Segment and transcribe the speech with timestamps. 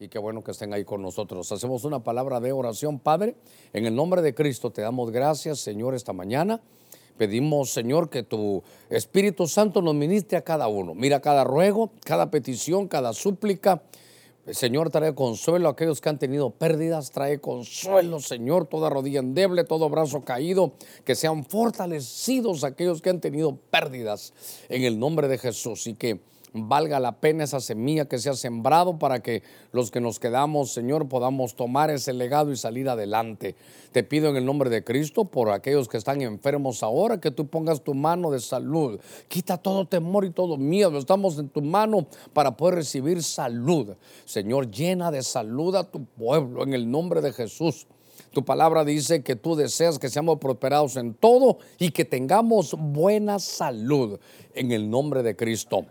[0.00, 1.52] y qué bueno que estén ahí con nosotros.
[1.52, 3.36] Hacemos una palabra de oración, Padre.
[3.74, 6.62] En el nombre de Cristo te damos gracias, Señor, esta mañana.
[7.18, 10.94] Pedimos, Señor, que tu Espíritu Santo nos ministre a cada uno.
[10.94, 13.82] Mira cada ruego, cada petición, cada súplica.
[14.50, 19.64] Señor, trae consuelo a aquellos que han tenido pérdidas, trae consuelo, Señor, toda rodilla endeble,
[19.64, 20.72] todo brazo caído,
[21.04, 24.32] que sean fortalecidos aquellos que han tenido pérdidas
[24.70, 26.20] en el nombre de Jesús y que
[26.52, 29.42] valga la pena esa semilla que se ha sembrado para que
[29.72, 33.54] los que nos quedamos, Señor, podamos tomar ese legado y salir adelante.
[33.92, 37.46] Te pido en el nombre de Cristo por aquellos que están enfermos ahora, que tú
[37.46, 39.00] pongas tu mano de salud.
[39.28, 40.98] Quita todo temor y todo miedo.
[40.98, 43.94] Estamos en tu mano para poder recibir salud.
[44.24, 47.86] Señor, llena de salud a tu pueblo en el nombre de Jesús.
[48.32, 53.38] Tu palabra dice que tú deseas que seamos prosperados en todo y que tengamos buena
[53.38, 54.20] salud
[54.54, 55.86] en el nombre de Cristo.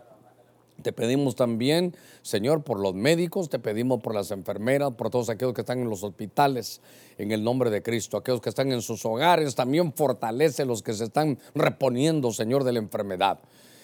[0.82, 5.54] Te pedimos también, Señor, por los médicos, te pedimos por las enfermeras, por todos aquellos
[5.54, 6.80] que están en los hospitales,
[7.18, 10.94] en el nombre de Cristo, aquellos que están en sus hogares, también fortalece los que
[10.94, 13.40] se están reponiendo, Señor, de la enfermedad.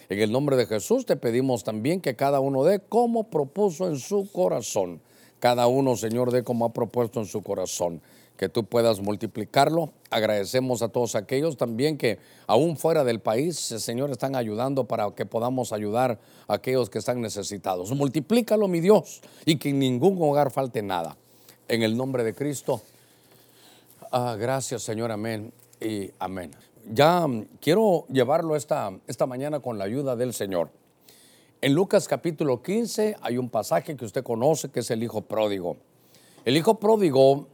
[0.08, 3.98] En el nombre de Jesús te pedimos también que cada uno dé como propuso en
[3.98, 5.00] su corazón.
[5.40, 8.00] Cada uno, Señor, dé como ha propuesto en su corazón
[8.36, 9.92] que tú puedas multiplicarlo.
[10.10, 15.26] Agradecemos a todos aquellos también que aún fuera del país, Señor, están ayudando para que
[15.26, 17.90] podamos ayudar a aquellos que están necesitados.
[17.92, 21.16] Multiplícalo, mi Dios, y que en ningún hogar falte nada.
[21.68, 22.82] En el nombre de Cristo.
[24.12, 26.52] Ah, gracias, Señor, amén y amén.
[26.92, 30.70] Ya mm, quiero llevarlo esta, esta mañana con la ayuda del Señor.
[31.60, 35.76] En Lucas capítulo 15 hay un pasaje que usted conoce que es el Hijo Pródigo.
[36.44, 37.48] El Hijo Pródigo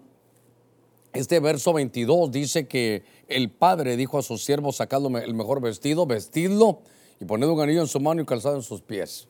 [1.12, 6.06] este verso 22 dice que el padre dijo a sus siervos, sacadlo el mejor vestido,
[6.06, 6.78] vestidlo
[7.20, 9.28] y poned un anillo en su mano y calzado en sus pies.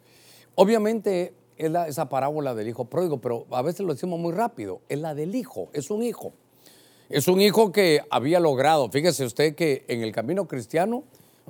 [0.54, 4.80] Obviamente es esa parábola del hijo pródigo, pero a veces lo decimos muy rápido.
[4.88, 6.32] Es la del hijo, es un hijo.
[7.08, 11.02] Es un hijo que había logrado, fíjese usted que en el camino cristiano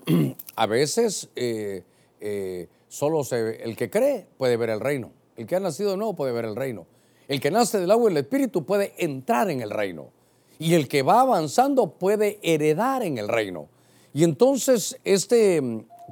[0.57, 1.85] a veces eh,
[2.21, 5.13] eh, solo el que cree puede ver el reino.
[5.37, 6.87] El que ha nacido de nuevo puede ver el reino.
[7.29, 10.09] El que nace del agua y del espíritu puede entrar en el reino
[10.63, 13.67] y el que va avanzando puede heredar en el reino.
[14.15, 15.61] Y entonces, este,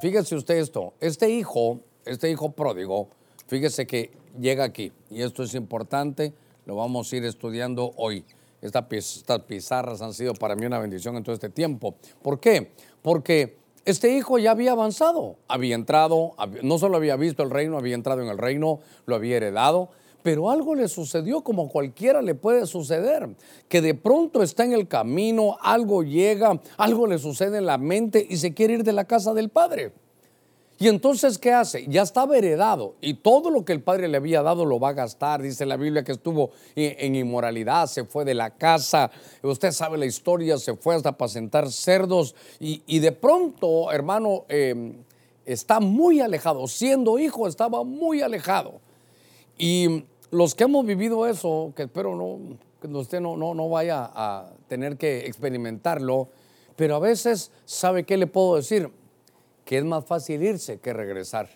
[0.01, 3.07] fíjese usted esto, este hijo, este hijo pródigo,
[3.47, 6.33] fíjese que llega aquí, y esto es importante,
[6.67, 8.25] lo vamos a ir estudiando hoy.
[8.61, 8.87] Estas,
[9.47, 11.95] pizarras han sido para mí una bendición en todo este tiempo.
[12.21, 12.73] ¿Por qué?
[13.03, 17.95] Porque este hijo ya había avanzado, había entrado, no solo había visto el reino, había
[17.95, 19.91] entrado en el reino, lo había heredado,
[20.23, 23.29] pero algo le sucedió como cualquiera le puede suceder,
[23.69, 28.27] que de pronto está en el camino, algo llega, algo le sucede en la mente
[28.29, 29.93] y se quiere ir de la casa del padre.
[30.83, 31.87] Y entonces, ¿qué hace?
[31.89, 34.93] Ya estaba heredado y todo lo que el padre le había dado lo va a
[34.95, 35.43] gastar.
[35.43, 39.11] Dice la Biblia que estuvo en inmoralidad, se fue de la casa.
[39.43, 44.95] Usted sabe la historia, se fue hasta apacentar cerdos y, de pronto, hermano, eh,
[45.45, 46.67] está muy alejado.
[46.67, 48.81] Siendo hijo, estaba muy alejado.
[49.61, 54.11] Y los que hemos vivido eso, que espero no, que usted no, no, no vaya
[54.11, 56.31] a tener que experimentarlo,
[56.77, 58.91] pero a veces, ¿sabe qué le puedo decir?
[59.67, 61.51] Que es más fácil irse que regresar.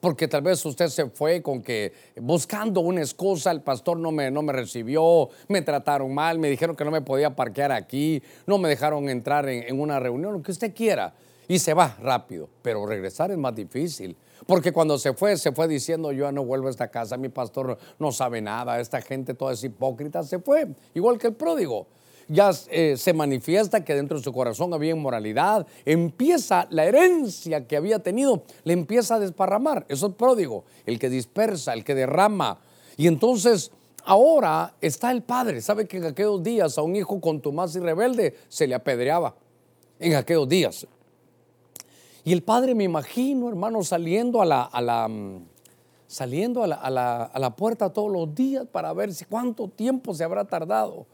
[0.00, 4.30] Porque tal vez usted se fue con que buscando una excusa, el pastor no me,
[4.30, 8.58] no me recibió, me trataron mal, me dijeron que no me podía parquear aquí, no
[8.58, 11.14] me dejaron entrar en, en una reunión, lo que usted quiera,
[11.48, 12.48] y se va rápido.
[12.62, 14.16] Pero regresar es más difícil.
[14.46, 17.78] Porque cuando se fue, se fue diciendo, yo no vuelvo a esta casa, mi pastor
[17.98, 21.86] no sabe nada, esta gente toda es hipócrita, se fue, igual que el pródigo.
[22.28, 27.76] Ya eh, se manifiesta que dentro de su corazón había inmoralidad, empieza la herencia que
[27.76, 29.86] había tenido, le empieza a desparramar.
[29.88, 32.58] Eso es pródigo, el que dispersa, el que derrama.
[32.98, 33.70] Y entonces
[34.04, 35.62] ahora está el padre.
[35.62, 39.34] ¿Sabe que en aquellos días a un hijo contumaz y rebelde se le apedreaba?
[39.98, 40.86] En aquellos días.
[42.24, 45.46] Y el padre, me imagino, hermano, saliendo a la, a la mm,
[46.06, 49.68] saliendo a la, a, la, a la, puerta todos los días para ver si cuánto
[49.68, 51.06] tiempo se habrá tardado.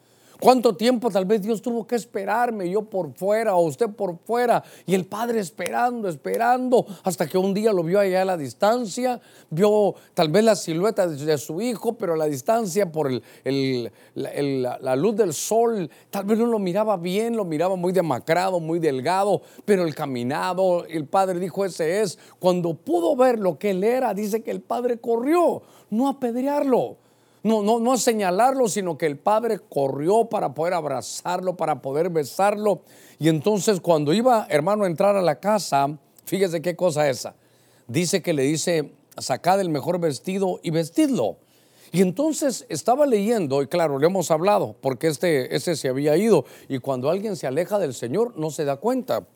[0.45, 4.63] ¿Cuánto tiempo tal vez Dios tuvo que esperarme, yo por fuera o usted por fuera?
[4.85, 9.23] Y el padre esperando, esperando, hasta que un día lo vio allá a la distancia,
[9.49, 13.11] vio tal vez la silueta de, su hijo, pero a la distancia por
[13.43, 18.61] el, la, luz del sol, tal vez no lo miraba bien, lo miraba muy demacrado,
[18.61, 22.19] muy delgado, pero el caminado, el padre dijo, ese es.
[22.39, 26.99] Cuando pudo ver lo que él era, dice que el padre corrió, no apedrearlo
[27.45, 32.81] no, no, no señalarlo, sino que el padre corrió para poder abrazarlo, para poder besarlo.
[33.19, 37.37] Y entonces cuando iba, hermano, a entrar a la casa, fíjese qué cosa esa.
[37.87, 41.37] Dice que le dice, sacad el mejor vestido y vestidlo.
[41.93, 46.47] Y entonces estaba leyendo, y claro, le hemos hablado, porque este, este se había ido,
[46.67, 49.27] y cuando alguien se aleja del Señor no se da cuenta.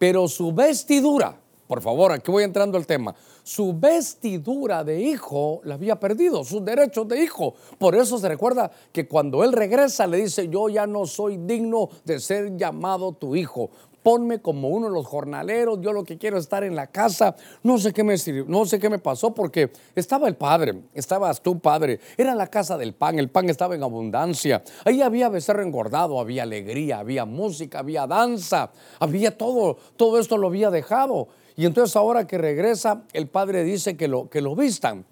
[0.00, 5.74] Pero su vestidura, por favor, aquí voy entrando al tema, su vestidura de hijo la
[5.74, 7.54] había perdido, sus derechos de hijo.
[7.78, 11.88] Por eso se recuerda que cuando él regresa le dice, yo ya no soy digno
[12.04, 13.70] de ser llamado tu hijo,
[14.04, 17.34] ponme como uno de los jornaleros, yo lo que quiero es estar en la casa.
[17.62, 18.14] No sé qué me
[18.46, 22.76] no sé qué me pasó porque estaba el padre, estabas tú padre, era la casa
[22.76, 24.62] del pan, el pan estaba en abundancia.
[24.84, 28.70] Ahí había becerro engordado, había alegría, había música, había danza,
[29.00, 31.28] había todo, todo esto lo había dejado.
[31.56, 35.04] Y entonces ahora que regresa, el padre dice que lo, que lo vistan.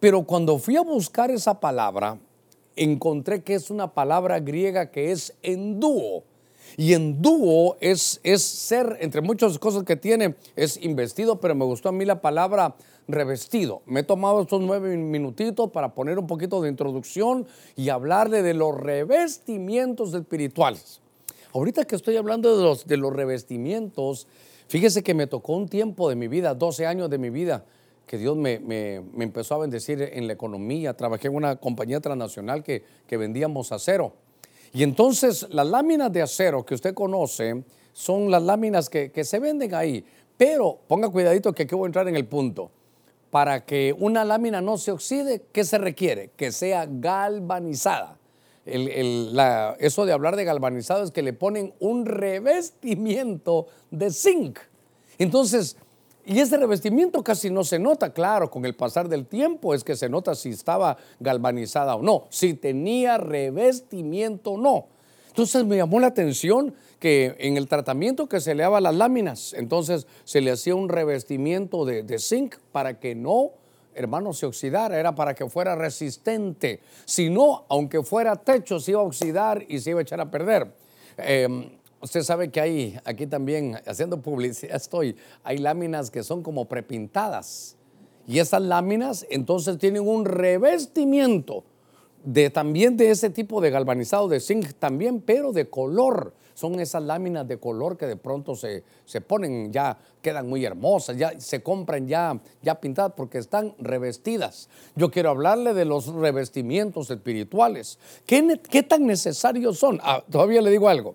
[0.00, 2.18] Pero cuando fui a buscar esa palabra,
[2.76, 6.24] encontré que es una palabra griega que es endúo
[6.76, 11.64] y en dúo es, es ser, entre muchas cosas que tiene, es investido, pero me
[11.64, 12.74] gustó a mí la palabra
[13.08, 13.82] revestido.
[13.86, 17.46] Me he tomado estos nueve minutitos para poner un poquito de introducción
[17.76, 21.00] y hablarle de los revestimientos espirituales.
[21.54, 24.26] Ahorita que estoy hablando de los, de los revestimientos,
[24.68, 27.64] fíjese que me tocó un tiempo de mi vida, 12 años de mi vida,
[28.06, 30.94] que Dios me, me, empezó a bendecir en la economía.
[30.94, 34.12] Trabajé en una compañía transnacional que, que vendíamos acero.
[34.72, 39.74] Y entonces las láminas de acero que usted conoce son las láminas que, se venden
[39.74, 40.04] ahí.
[40.36, 42.70] Pero ponga cuidadito que aquí voy a entrar en el punto.
[43.30, 46.30] Para que una lámina no se oxide, ¿qué se requiere?
[46.36, 48.18] Que sea galvanizada.
[48.66, 54.58] Eso de hablar de galvanizado es que le ponen un revestimiento de zinc.
[55.18, 55.76] Entonces,
[56.28, 59.94] y ese revestimiento casi no se nota, claro, con el pasar del tiempo es que
[59.94, 64.86] se nota si estaba galvanizada o no, si tenía revestimiento o no.
[65.28, 69.52] Entonces me llamó la atención que en el tratamiento que se le daba las láminas,
[69.52, 73.52] entonces se le hacía un revestimiento de, zinc para que no,
[73.96, 76.80] hermano, se oxidara, era para que fuera resistente.
[77.04, 80.30] Si no, aunque fuera techo, se iba a oxidar y se iba a echar a
[80.30, 80.72] perder.
[81.16, 81.70] Em,
[82.00, 87.76] Usted sabe que hay, aquí también, haciendo publicidad estoy, hay láminas que son como prepintadas.
[88.28, 91.64] Y esas láminas entonces tienen un revestimiento
[92.22, 96.34] de también de ese tipo de galvanizado de zinc también, pero de color.
[96.56, 101.18] Son esas láminas de color que de pronto se, se ponen ya, quedan muy hermosas,
[101.18, 104.70] ya se compran ya, ya pintadas porque están revestidas.
[104.94, 107.98] Yo quiero hablarle de los revestimientos espirituales.
[108.24, 110.00] ¿Qué, qué tan necesarios son?
[110.02, 111.14] Ah, todavía le digo algo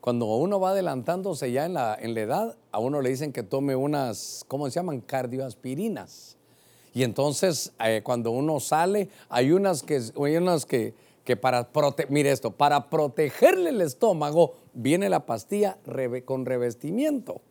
[0.00, 3.42] cuando uno va adelantándose ya en la, en la edad, a uno le dicen que
[3.42, 5.00] tome unas, ¿cómo se llaman?
[5.00, 6.36] Cardioaspirinas.
[6.94, 10.94] Y entonces, eh, cuando uno sale, hay unas que, hay unas que,
[11.26, 15.76] que para, prote mire esto, para protegerle el estómago, viene la pastilla
[16.24, 17.42] con revestimiento.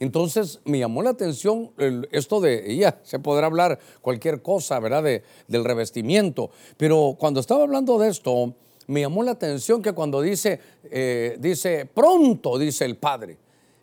[0.00, 1.70] Entonces me llamó la atención
[2.10, 5.02] esto de, ya, se podrá hablar cualquier cosa, ¿verdad?
[5.02, 6.50] De, del revestimiento.
[6.76, 8.54] Pero cuando estaba hablando de esto,
[8.86, 10.60] me llamó la atención que cuando dice,
[10.90, 13.36] eh, dice, pronto, dice el padre,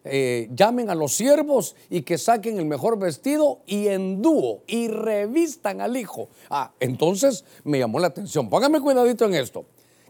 [0.08, 4.88] eh, llamen a los siervos y que saquen el mejor vestido y en dúo y
[4.88, 6.30] revistan al hijo.
[6.52, 8.48] Ah, entonces me llamó la atención.
[8.50, 9.66] Póngame cuidadito en esto.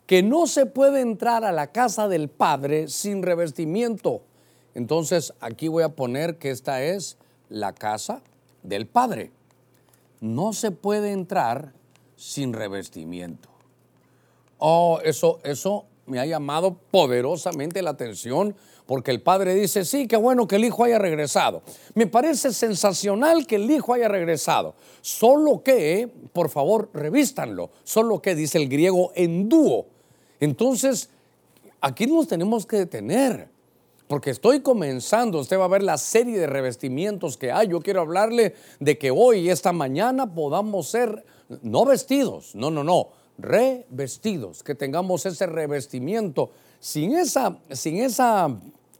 [0.05, 4.21] Que no se puede entrar a la casa del padre sin revestimiento.
[4.73, 8.21] Entonces aquí voy a poner que esta es la casa
[8.63, 9.31] del padre.
[10.19, 11.71] No se puede entrar
[12.17, 13.47] sin revestimiento.
[14.57, 20.17] Oh, eso, eso me ha llamado poderosamente la atención porque el padre dice, sí, qué
[20.17, 21.63] bueno que el hijo haya regresado.
[21.95, 24.75] Me parece sensacional que el hijo haya regresado.
[25.01, 27.71] Solo que, por favor, revístanlo.
[27.83, 29.87] Solo que dice el griego en dúo.
[30.39, 31.09] Entonces,
[31.81, 33.49] aquí nos tenemos que detener.
[34.07, 37.69] Porque estoy comenzando, usted va a ver la serie de revestimientos que hay.
[37.69, 41.25] Yo quiero hablarle de que hoy, esta mañana, podamos ser
[41.63, 48.55] no vestidos, no, no, no, revestidos, que tengamos ese revestimiento, sin esa, sin esa,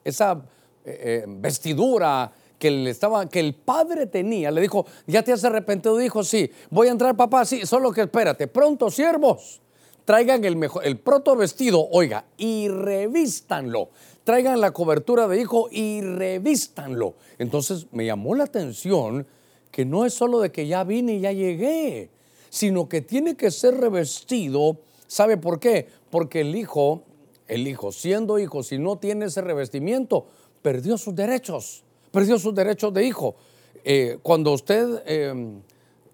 [0.06, 0.42] esa
[0.86, 4.52] eh, eh, vestidura que, le estaba, que el padre tenía.
[4.52, 5.98] Le dijo, ¿ya te has arrepentido?
[5.98, 9.60] Dijo, sí, voy a entrar papá, sí, solo que espérate, pronto siervos,
[10.06, 13.90] traigan el, mejor, el proto vestido, oiga, y revístanlo.
[14.24, 17.16] Traigan la cobertura de hijo y revístanlo.
[17.38, 19.28] Entonces me llamó la atención
[19.70, 22.10] que no es solo de que ya vine y ya llegué
[22.56, 24.78] sino que tiene que ser revestido.
[25.08, 25.90] ¿Sabe por qué?
[26.10, 27.04] Porque el hijo,
[27.48, 30.26] el hijo, siendo hijo, si no tiene ese revestimiento,
[30.62, 33.36] perdió sus derechos, perdió sus derechos de hijo.
[33.84, 35.62] Eh, cuando usted, em,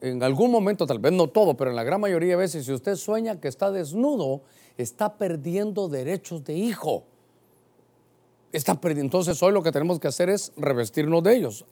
[0.02, 2.74] en algún momento, tal vez no todo, pero en la gran mayoría de veces, si
[2.74, 4.42] usted sueña que está desnudo,
[4.78, 7.04] está perdiendo derechos de hijo.
[8.52, 9.06] Está perdiendo.
[9.06, 11.66] Entonces, hoy lo que tenemos que hacer es revestirnos de ellos.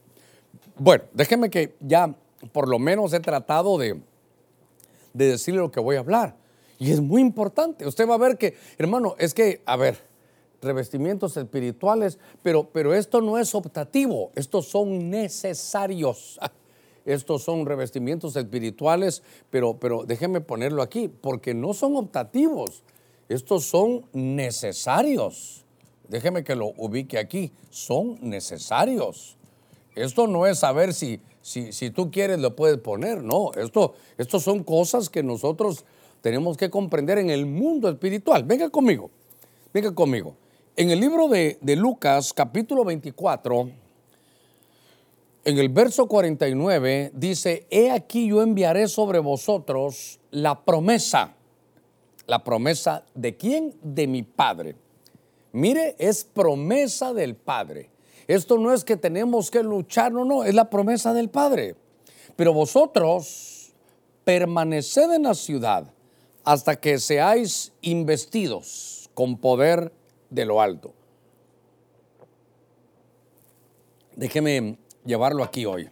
[0.78, 2.16] Bueno, déjeme que ya
[2.54, 4.00] por lo menos he tratado de
[5.14, 6.36] de decirle lo que voy a hablar.
[6.80, 7.86] Y es muy importante.
[7.86, 10.00] Usted va a ver que, hermano, es que, a ver,
[10.62, 16.40] revestimientos espirituales, pero, pero esto no es optativo, estos son necesarios.
[17.06, 22.84] Estos son revestimientos espirituales, pero, pero déjeme ponerlo aquí, porque no son optativos,
[23.30, 25.66] estos son necesarios.
[26.08, 29.38] Déjeme que lo ubique aquí, son necesarios.
[29.96, 34.40] Esto no es saber si, si, si tú quieres lo puedes poner, no, esto, esto
[34.40, 35.86] son cosas que nosotros
[36.22, 38.44] tenemos que comprender en el mundo espiritual.
[38.44, 39.10] Venga conmigo,
[39.74, 40.36] venga conmigo.
[40.76, 43.70] En el libro de, Lucas, capítulo 24,
[45.46, 51.36] en el verso 49 dice, he aquí yo enviaré sobre vosotros la promesa.
[52.28, 53.76] ¿La promesa de quién?
[53.82, 54.76] De mi Padre.
[55.52, 57.90] Mire, es promesa del Padre.
[58.28, 61.76] Esto no es que tenemos que luchar, no, no, es la promesa del Padre.
[62.36, 63.74] Pero vosotros
[64.24, 65.92] permaneced en la ciudad
[66.44, 69.92] hasta que seáis investidos con poder
[70.30, 70.94] de lo alto.
[74.16, 75.90] Déjeme llevarlo aquí hoy.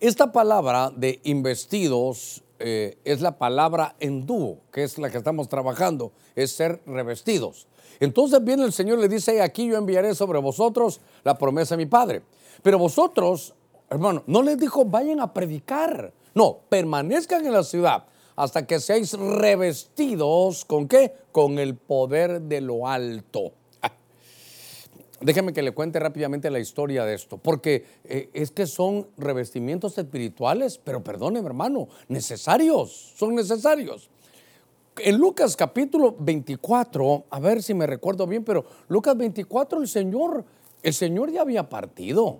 [0.00, 5.48] Esta palabra de investidos eh, es la palabra en dúo, que es la que estamos
[5.48, 7.66] trabajando, es ser revestidos.
[8.00, 11.90] Entonces viene el Señor le dice, aquí yo enviaré sobre vosotros la promesa de mi
[11.90, 12.22] Padre.
[12.62, 13.54] Pero vosotros,
[13.90, 16.12] hermano, no les dijo, vayan a predicar.
[16.34, 18.04] No, permanezcan en la ciudad
[18.38, 21.12] hasta que seáis revestidos con qué?
[21.32, 23.52] Con el poder de lo alto.
[25.20, 29.98] Déjeme que le cuente rápidamente la historia de esto, porque eh, es que son revestimientos
[29.98, 34.08] espirituales, pero perdóneme hermano, necesarios, son necesarios.
[34.98, 40.44] En Lucas capítulo 24, a ver si me recuerdo bien, pero Lucas 24 el Señor,
[40.84, 42.38] el Señor ya había partido.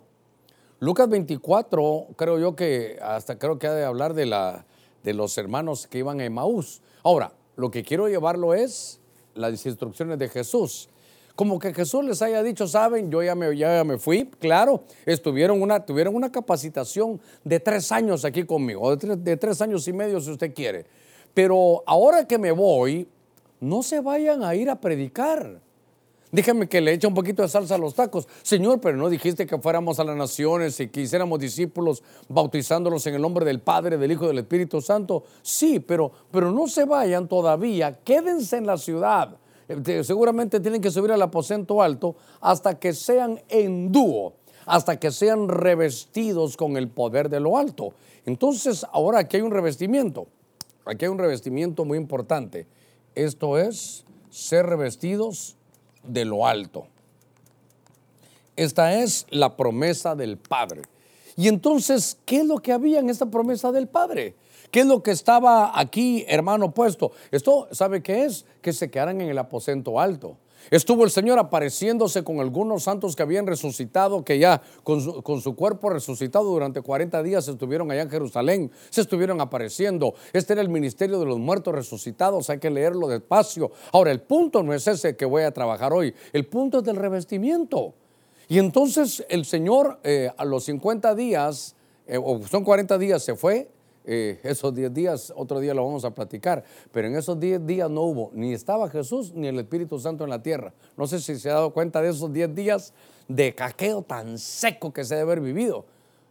[0.78, 4.64] Lucas 24, creo yo que hasta creo que ha de hablar de, la,
[5.09, 6.83] de los hermanos que iban a Emaús.
[7.03, 9.00] Ahora, lo que quiero llevarlo es
[9.35, 10.91] las instrucciones de Jesús
[11.35, 15.62] como que Jesús les haya dicho, saben, yo ya me, ya me fui, claro, estuvieron
[15.62, 19.93] una, tuvieron una capacitación de tres años aquí conmigo, de tres, de tres años y
[19.93, 20.85] medio si usted quiere.
[21.35, 23.07] Pero ahora que me voy,
[23.61, 25.61] no se vayan a ir a predicar.
[26.31, 28.29] Déjame que le eche un poquito de salsa a los tacos.
[28.43, 33.15] Señor, pero no dijiste que fuéramos a las naciones y que hiciéramos discípulos bautizándolos en
[33.15, 35.25] el nombre del Padre, del Hijo y del Espíritu Santo.
[35.43, 37.99] Sí, pero, pero no se vayan todavía.
[38.05, 39.39] Quédense en la ciudad
[40.03, 44.35] seguramente tienen que subir al aposento alto hasta que sean en dúo,
[44.67, 47.93] hasta que sean revestidos con el poder de lo alto.
[48.25, 50.27] Entonces, ahora aquí hay un revestimiento,
[50.85, 52.67] aquí hay un revestimiento muy importante.
[53.15, 55.57] Esto es ser revestidos
[56.09, 56.87] de lo alto.
[58.57, 60.83] Esta es la promesa del Padre.
[61.37, 64.35] Y entonces, ¿qué es lo que había en esta promesa del Padre?
[64.73, 67.12] ¿Qué es lo que estaba aquí, hermano, puesto?
[67.31, 68.45] Esto, ¿sabe qué es?
[68.61, 70.37] Que se quedaran en el aposento alto.
[70.71, 75.91] Estuvo el Señor apareciéndose con algunos santos que habían resucitado, que ya con su, cuerpo
[75.91, 80.15] resucitado durante 40 días estuvieron allá en Jerusalén, se estuvieron apareciendo.
[80.33, 83.71] Este era el ministerio de los muertos resucitados, hay que leerlo despacio.
[83.93, 86.97] Ahora, el punto no es ese que voy a trabajar hoy, el punto es del
[86.97, 87.95] revestimiento.
[88.49, 93.37] Y entonces el Señor eh, a los 50 días, eh, o son 40 días, se
[93.37, 93.71] fue
[94.11, 97.91] eh, esos 10 días, otro día lo vamos a platicar, pero en esos 10 días
[97.91, 100.73] no hubo, ni estaba Jesús ni el Espíritu Santo en la tierra.
[100.97, 102.95] No sé si se ha dado cuenta de esos 10 días
[103.29, 105.85] de caqueo tan seco que se debe haber vivido.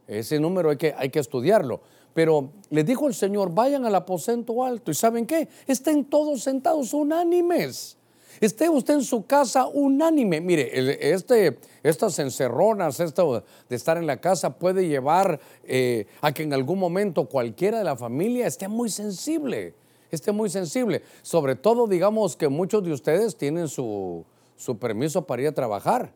[0.08, 1.80] Ese número hay que, hay que estudiarlo.
[2.14, 5.48] Pero les dijo el Señor, vayan al aposento alto y ¿saben qué?
[5.68, 7.97] Estén todos sentados unánimes.
[8.40, 10.40] Esté usted en su casa unánime.
[10.40, 10.70] Mire,
[11.12, 16.52] este, estas encerronas, esto de estar en la casa puede llevar eh, a que en
[16.52, 19.74] algún momento cualquiera de la familia esté muy sensible,
[20.10, 21.02] esté muy sensible.
[21.22, 24.24] Sobre todo, digamos que muchos de ustedes tienen su,
[24.56, 26.12] su permiso para ir a trabajar.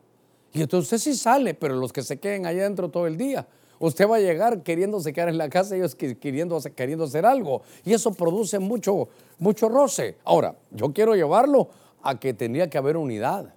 [0.53, 3.47] Y entonces usted sí sale, pero los que se queden allá adentro todo el día.
[3.79, 7.63] Usted va a llegar queriéndose quedar en la casa, ellos queriendo, queriendo hacer algo.
[7.83, 10.15] Y eso produce mucho, mucho roce.
[10.23, 11.67] Ahora, yo quiero llevarlo
[12.03, 13.55] a que tenía que haber unidad.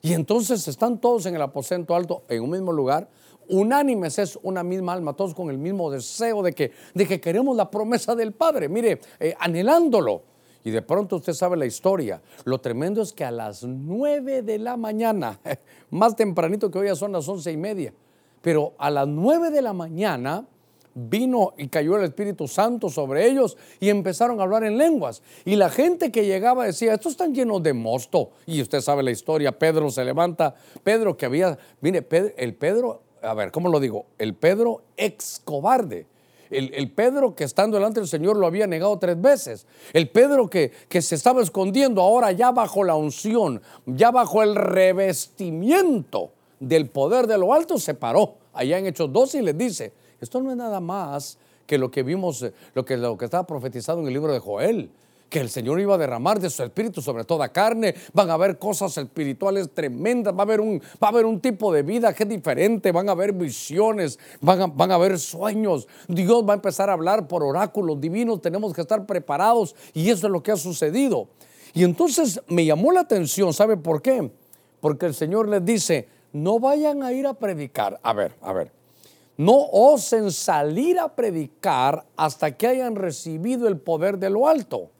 [0.00, 3.08] Y entonces están todos en el aposento alto, en un mismo lugar,
[3.48, 7.56] unánimes es una misma alma, todos con el mismo deseo de que, de que queremos
[7.56, 10.22] la promesa del Padre, mire, eh, anhelándolo.
[10.64, 12.20] Y de pronto usted sabe la historia.
[12.44, 15.40] Lo tremendo es que a las nueve de la mañana,
[15.90, 17.94] más tempranito que hoy ya son las once y media,
[18.42, 20.46] pero a las nueve de la mañana,
[20.98, 25.22] vino y cayó el Espíritu Santo sobre ellos y empezaron a hablar en lenguas.
[25.44, 28.30] Y la gente que llegaba decía, estos están llenos de mosto.
[28.46, 33.34] Y usted sabe la historia, Pedro se levanta, Pedro que había, mire, el Pedro, a
[33.34, 34.06] ver, ¿cómo lo digo?
[34.18, 36.06] El Pedro ex cobarde.
[36.50, 39.66] el, Pedro que estando delante del Señor lo había negado tres veces.
[39.92, 44.54] El Pedro que, que se estaba escondiendo ahora ya bajo la unción, ya bajo el
[44.54, 49.92] revestimiento del poder de lo alto, se paró allá en Hechos 12 y les dice,
[50.20, 54.06] esto no es nada más que lo que vimos, eh, lo que, estaba profetizado en
[54.06, 54.90] el libro de Joel
[55.28, 58.58] que el Señor iba a derramar de su espíritu sobre toda carne, van a haber
[58.58, 62.28] cosas espirituales tremendas, va a haber un, va a un tipo de vida que es
[62.28, 66.88] diferente, van a haber visiones, van a, van a haber sueños, Dios va a empezar
[66.88, 70.56] a hablar por oráculos divinos, tenemos que estar preparados y eso es lo que ha
[70.56, 71.28] sucedido.
[71.74, 74.30] Y entonces me llamó la atención, ¿sabe por qué?
[74.80, 78.00] Porque el Señor les dice, no vayan a ir a predicar.
[78.02, 78.77] A ver, a ver.
[79.38, 84.90] No osen salir a predicar hasta que hayan recibido el poder de lo alto.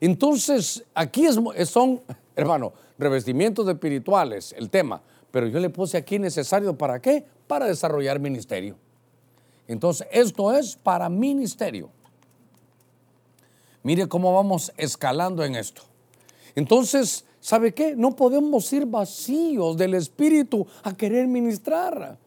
[0.00, 1.38] Entonces, aquí es,
[1.70, 2.02] son,
[2.36, 5.00] hermano, revestimientos espirituales, el tema.
[5.30, 7.24] Pero yo le puse aquí necesario para qué?
[7.46, 8.76] Para desarrollar ministerio.
[9.68, 11.88] Entonces, esto es para ministerio.
[13.84, 15.82] Mire cómo vamos escalando en esto.
[16.56, 17.94] Entonces, ¿sabe qué?
[17.94, 22.18] No podemos ir vacíos del Espíritu a querer ministrar.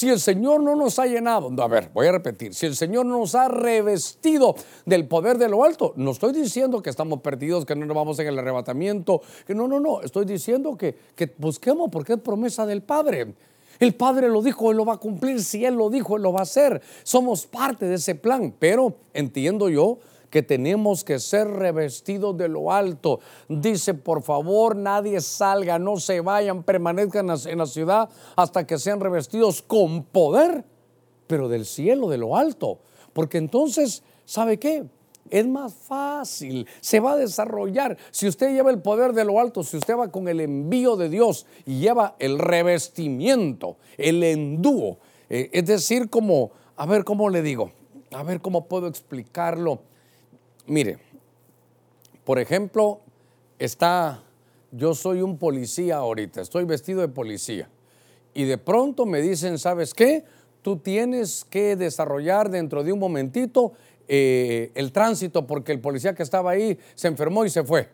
[0.00, 3.04] Si el Señor no nos ha llenado, a ver, voy a repetir, si el Señor
[3.04, 4.54] nos ha revestido
[4.86, 8.18] del poder de lo alto, no estoy diciendo que estamos perdidos, que no nos vamos
[8.18, 12.64] en el arrebatamiento, que no, no, no, estoy diciendo que, que busquemos porque es promesa
[12.64, 13.34] del Padre.
[13.78, 16.32] El Padre lo dijo, Él lo va a cumplir, si Él lo dijo, Él lo
[16.32, 16.80] va a hacer.
[17.02, 19.98] Somos parte de ese plan, pero entiendo yo
[20.30, 23.20] que tenemos que ser revestidos de lo alto.
[23.48, 29.00] Dice, por favor, nadie salga, no se vayan, permanezcan en la ciudad hasta que sean
[29.00, 30.64] revestidos con poder,
[31.26, 32.78] pero del cielo, de lo alto.
[33.12, 34.84] Porque entonces, ¿sabe qué?
[35.28, 37.96] Es más fácil, se va a desarrollar.
[38.10, 41.08] Si usted lleva el poder de lo alto, si usted va con el envío de
[41.08, 47.42] Dios y lleva el revestimiento, el endúo, eh, es decir, como, a ver cómo le
[47.42, 47.70] digo,
[48.12, 49.82] a ver cómo puedo explicarlo.
[50.66, 50.98] Mire,
[52.24, 53.00] por ejemplo,
[53.58, 54.22] está,
[54.70, 57.68] yo soy un policía ahorita, estoy vestido de policía.
[58.34, 60.24] Y de pronto me dicen, ¿sabes qué?
[60.62, 63.72] Tú tienes que desarrollar dentro de un momentito
[64.06, 67.88] eh, el tránsito porque el policía que estaba ahí se enfermó y se fue.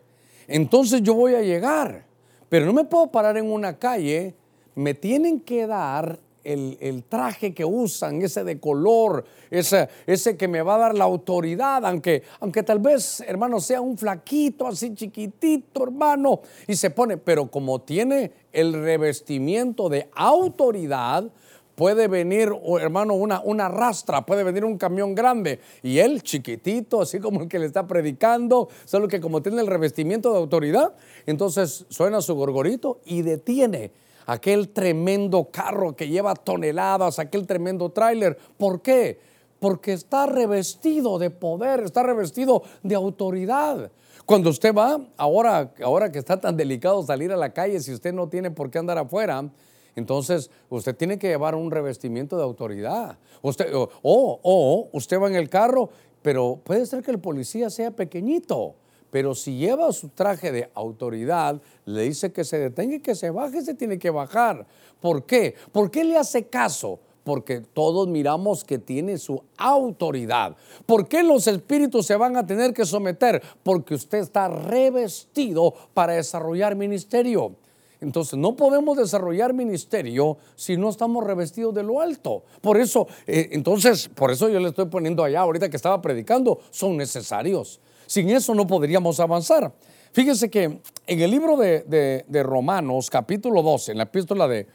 [0.47, 2.05] Entonces yo voy a llegar,
[2.49, 4.35] pero no me puedo parar en una calle,
[4.75, 10.61] me tienen que dar el, traje que usan, ese de color, ese, ese que me
[10.61, 15.83] va a dar la autoridad, aunque, aunque tal vez, hermano, sea un flaquito, así chiquitito,
[15.83, 21.29] hermano, y se pone, pero como tiene el revestimiento de autoridad,
[21.75, 27.19] puede venir, hermano, una, una rastra, puede venir un camión grande y él chiquitito, así
[27.19, 31.85] como el que le está predicando, solo que como tiene el revestimiento de autoridad, entonces
[31.89, 33.91] suena su gorgorito y detiene
[34.27, 38.37] aquel tremendo carro que lleva toneladas, aquel tremendo tráiler.
[38.57, 39.19] ¿Por qué?
[39.59, 43.89] Porque está revestido de poder, está revestido de autoridad.
[44.25, 48.13] Cuando usted va, ahora, ahora que está tan delicado salir a la calle, si usted
[48.13, 49.49] no tiene por qué andar afuera,
[49.95, 53.17] entonces usted tiene que llevar un revestimiento de autoridad.
[53.41, 55.89] Usted, o, usted va en el carro,
[56.21, 58.75] pero puede ser que el policía sea pequeñito.
[59.11, 63.29] Pero si lleva su traje de autoridad, le dice que se detenga y que se
[63.29, 64.65] baje, se tiene que bajar.
[64.99, 65.55] ¿Por qué?
[65.71, 66.99] ¿Por qué le hace caso?
[67.23, 70.55] Porque todos miramos que tiene su autoridad.
[70.85, 73.41] ¿Por qué los espíritus se van a tener que someter?
[73.63, 77.55] Porque usted está revestido para desarrollar ministerio.
[77.99, 82.43] Entonces no podemos desarrollar ministerio si no estamos revestidos de lo alto.
[82.61, 86.59] Por eso, eh, entonces, por eso yo le estoy poniendo allá, ahorita que estaba predicando,
[86.69, 87.79] son necesarios.
[88.07, 89.71] Sin eso no podríamos avanzar.
[90.13, 90.63] Fíjense que
[91.05, 94.65] en el libro de, Romanos, capítulo 12, en la epístola de,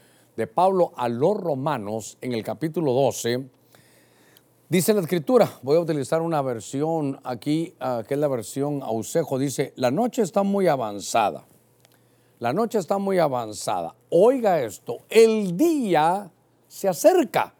[0.46, 3.48] Pablo a los Romanos, en el capítulo 12,
[4.68, 9.38] dice la escritura, voy a utilizar una versión aquí, ah, que es la versión Ausejo,
[9.38, 11.46] dice, la noche está muy avanzada.
[12.38, 13.94] La noche está muy avanzada.
[14.10, 16.30] Oiga esto, el día
[16.66, 17.54] se acerca.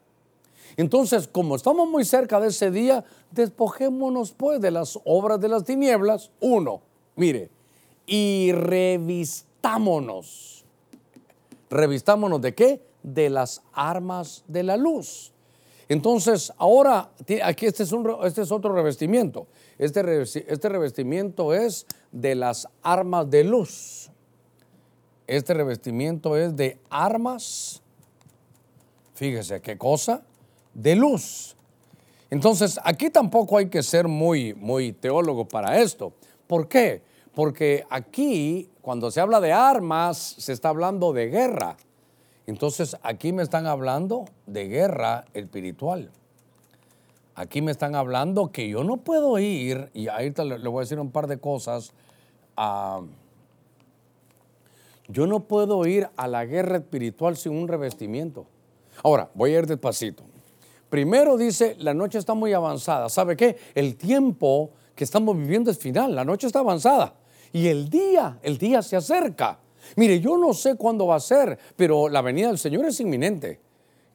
[0.76, 5.64] Entonces, como estamos muy cerca de ese día, despojémonos pues de las obras de las
[5.64, 6.30] tinieblas.
[6.40, 6.82] Uno,
[7.16, 7.48] mire,
[8.06, 10.64] y revistámonos.
[11.70, 12.80] ¿Revistámonos de qué?
[13.02, 15.32] De las armas de la luz.
[15.88, 17.10] Entonces, ahora,
[17.44, 19.46] aquí este es, un, este es otro revestimiento.
[19.78, 24.10] Este, este revestimiento es de las armas de luz.
[25.26, 27.82] Este revestimiento es de armas.
[29.14, 30.22] Fíjese qué cosa
[30.74, 31.56] de luz.
[32.30, 36.14] Entonces, aquí tampoco hay que ser muy, muy teólogo para esto.
[36.46, 37.02] ¿Por qué?
[37.34, 41.76] Porque aquí, cuando se habla de armas, se está hablando de guerra.
[42.46, 46.10] Entonces, aquí me están hablando de guerra espiritual.
[47.34, 51.00] aquí me están hablando que yo no puedo ir, y ahorita le, voy a decir
[51.00, 51.92] un par de cosas,
[55.08, 58.46] yo no puedo ir a la guerra espiritual sin un revestimiento.
[59.02, 60.31] Ahora, voy a ir despacito.
[60.92, 63.08] Primero dice, la noche está muy avanzada.
[63.08, 63.56] ¿Sabe qué?
[63.74, 67.14] El tiempo que estamos viviendo es final, la noche está avanzada.
[67.50, 69.58] Y el día, el día se acerca.
[69.96, 73.58] Mire, yo no sé cuándo va a ser, pero la venida del Señor es inminente.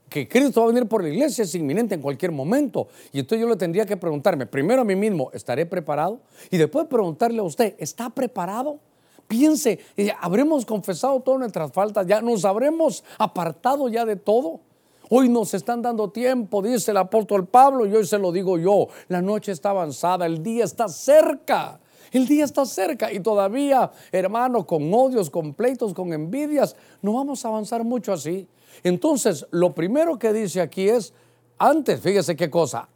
[0.07, 2.89] Que Cristo va a venir por la iglesia es inminente en cualquier momento.
[3.11, 6.19] Y entonces yo le tendría que preguntarme, primero a mí mismo, ¿estaré preparado?
[6.51, 8.79] Y después preguntarle a usted, ¿está preparado?
[9.27, 9.79] Piense,
[10.21, 14.66] habremos confesado todas nuestras faltas, ya nos habremos apartado ya de todo.
[15.09, 18.87] Hoy nos están dando tiempo, dice el apóstol Pablo, y hoy se lo digo yo,
[19.07, 21.79] la noche está avanzada, el día está cerca.
[22.11, 27.43] El día está cerca y todavía, hermano, con odios, con pleitos, con envidias, no vamos
[27.43, 28.47] a avanzar mucho así.
[28.83, 31.13] Entonces, lo primero que dice aquí es,
[31.57, 32.87] antes, fíjese qué cosa,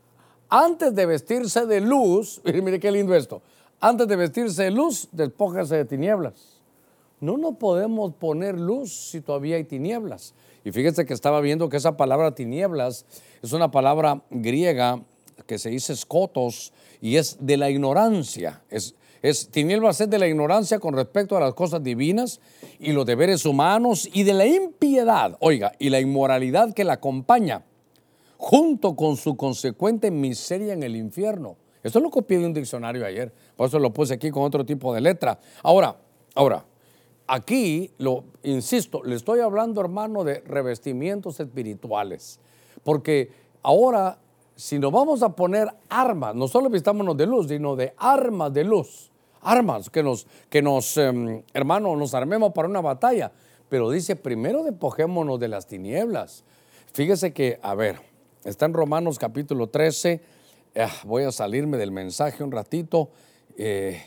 [0.49, 3.41] antes de vestirse de luz, mire, qué lindo esto,
[3.79, 6.61] antes de vestirse de luz, despójase de tinieblas.
[7.19, 10.33] No nos podemos poner luz si todavía hay tinieblas.
[10.63, 13.05] Y fíjese que estaba viendo que esa palabra tinieblas
[13.41, 15.01] es una palabra griega
[15.47, 16.71] que se dice escotos
[17.01, 18.61] y es de la ignorancia.
[18.69, 22.39] Es, es tinieblas es de la ignorancia con respecto a las cosas divinas
[22.79, 27.63] y los deberes humanos y de la impiedad, oiga, y la inmoralidad que la acompaña,
[28.37, 31.57] junto con su consecuente miseria en el infierno.
[31.83, 34.93] Esto lo copié de un diccionario ayer, por eso lo puse aquí con otro tipo
[34.93, 35.39] de letra.
[35.63, 35.95] Ahora,
[36.35, 36.63] ahora,
[37.31, 42.39] aquí, lo insisto, le estoy hablando, hermano, de revestimientos espirituales,
[42.83, 43.31] porque
[43.63, 44.17] ahora,
[44.55, 48.63] si nos vamos a poner armas, no solo vistámonos de luz, sino de armas de
[48.63, 53.31] luz, armas que nos, que nos em, hermano, nos armemos para una batalla,
[53.69, 56.43] pero dice, primero despojémonos de las tinieblas.
[56.93, 58.01] Fíjese que, a ver,
[58.43, 60.21] está en Romanos capítulo 13,
[60.73, 63.09] Ah, voy a salirme del mensaje un ratito.
[63.57, 64.01] Eh,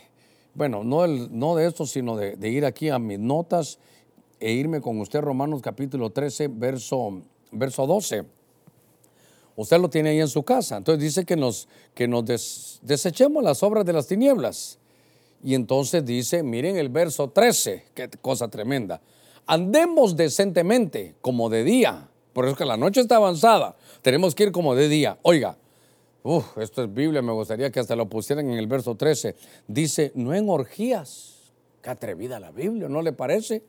[0.55, 3.77] bueno, no, de esto, sino de, ir aquí a mis notas
[4.39, 8.23] e irme con usted, Romanos capítulo 13, verso, verso 12.
[9.57, 10.77] Usted lo tiene ahí en su casa.
[10.77, 14.79] Entonces dice que nos, que nos desechemos las obras de las tinieblas.
[15.43, 19.01] Y entonces dice, miren el verso 13, qué cosa tremenda.
[19.45, 22.09] Andemos decentemente como de día.
[22.33, 23.75] Por eso que la noche está avanzada.
[24.01, 25.19] Tenemos que ir como de día.
[25.21, 25.57] Oiga,
[26.57, 29.35] Esto es Biblia, me gustaría que hasta lo pusieran en el verso 13.
[29.67, 31.51] Dice, no en orgías.
[31.83, 33.61] Qué atrevida la Biblia, ¿no le parece?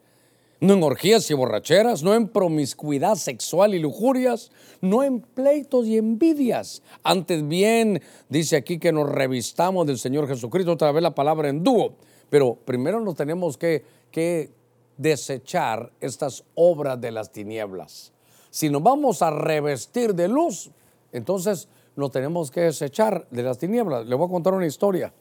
[0.61, 5.99] No en orgías y borracheras, no en promiscuidad sexual y lujurias, no en pleitos y
[5.99, 6.83] envidias.
[7.03, 11.63] Antes bien, dice aquí que nos revistamos del Señor Jesucristo, otra vez la palabra en
[11.63, 11.97] dúo.
[12.31, 14.51] Pero primero nos tenemos que, que
[14.97, 18.15] desechar estas obras de las tinieblas.
[18.49, 20.71] Si nos vamos a revestir de luz,
[21.13, 24.07] entonces lo tenemos que desechar de las tinieblas.
[24.07, 25.13] Le voy a contar una historia.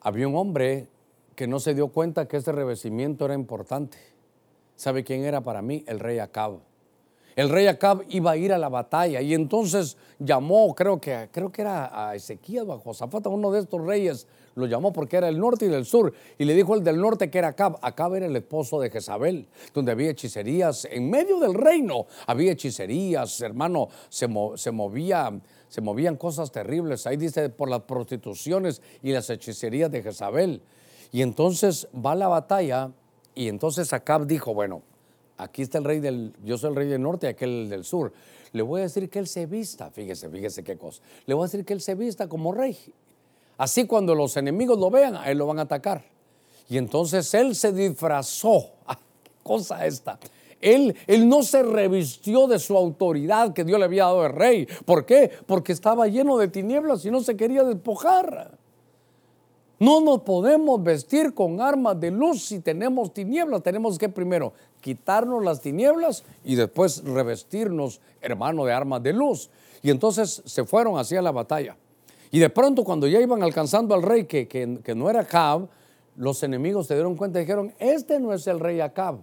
[0.00, 0.88] Había un hombre
[1.36, 3.98] que no se dio cuenta que este revestimiento era importante.
[4.74, 5.84] ¿Sabe quién era para mí?
[5.86, 6.58] El rey Acab.
[7.34, 11.50] El rey Acab iba a ir a la batalla y entonces llamó, creo que, creo
[11.50, 15.28] que era a Ezequiel o a Josafat, uno de estos reyes, lo llamó porque era
[15.28, 17.78] el norte y del sur, y le dijo el del norte que era Acab.
[17.80, 23.40] Acab era el esposo de Jezabel, donde había hechicerías, en medio del reino había hechicerías,
[23.40, 24.72] hermano, se, se
[25.72, 27.06] se movían cosas terribles.
[27.06, 30.60] Ahí dice por las prostituciones y las hechicerías de Jezabel.
[31.12, 32.90] Y entonces va a la batalla
[33.34, 34.82] y entonces Acab dijo, bueno,
[35.36, 38.12] aquí está el rey del, yo soy el rey del norte y aquel del sur.
[38.52, 41.02] Le voy a decir que él se vista, fíjese, fíjese qué cosa.
[41.26, 42.76] Le voy a decir que él se vista como rey.
[43.56, 46.04] Así cuando los enemigos lo vean, a él lo van a atacar.
[46.68, 48.72] Y entonces él se disfrazó.
[48.86, 50.18] Ah, ¿Qué cosa esta?
[50.60, 54.68] Él, él, no se revistió de su autoridad que Dios le había dado de rey.
[54.84, 55.30] ¿Por qué?
[55.46, 58.58] Porque estaba lleno de tinieblas y no se quería despojar.
[59.82, 63.64] No nos podemos vestir con armas de luz si tenemos tinieblas.
[63.64, 69.50] Tenemos que primero quitarnos las tinieblas y después revestirnos, hermano, de armas de luz.
[69.82, 71.76] Y entonces se fueron hacia la batalla.
[72.30, 75.66] Y de pronto cuando ya iban alcanzando al rey, que, no era Acab,
[76.14, 79.16] los enemigos se dieron cuenta y dijeron, este no es el rey Acab.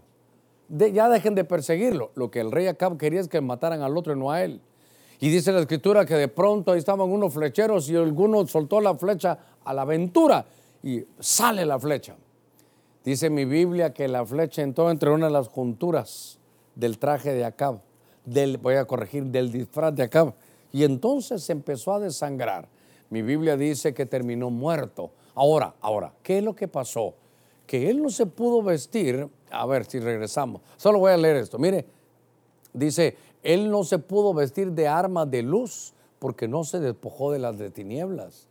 [0.68, 2.12] ya dejen de perseguirlo.
[2.16, 4.60] Lo que el rey Acab quería es que mataran al otro y no a él.
[5.22, 8.96] Y dice la escritura que de pronto ahí estaban unos flecheros y alguno soltó la
[8.96, 10.46] flecha a la aventura
[10.84, 12.16] y sale la flecha.
[13.04, 16.40] Dice mi Biblia que la flecha entró entre una de las junturas
[16.76, 17.80] del traje de Acab,
[18.62, 20.34] voy a corregir, del disfraz de Acab.
[20.72, 22.68] Y entonces empezó a desangrar.
[23.10, 25.12] Mi Biblia dice que terminó muerto.
[25.34, 27.16] Ahora, ahora, ¿qué es lo que pasó?
[27.66, 29.28] Que él no se pudo vestir.
[29.52, 30.62] A ver si regresamos.
[30.78, 31.58] Solo voy a leer esto.
[31.58, 31.86] Mire,
[32.74, 37.40] dice, él no se pudo vestir de armas de luz Porque no se despojó de
[37.40, 38.49] las de tinieblas.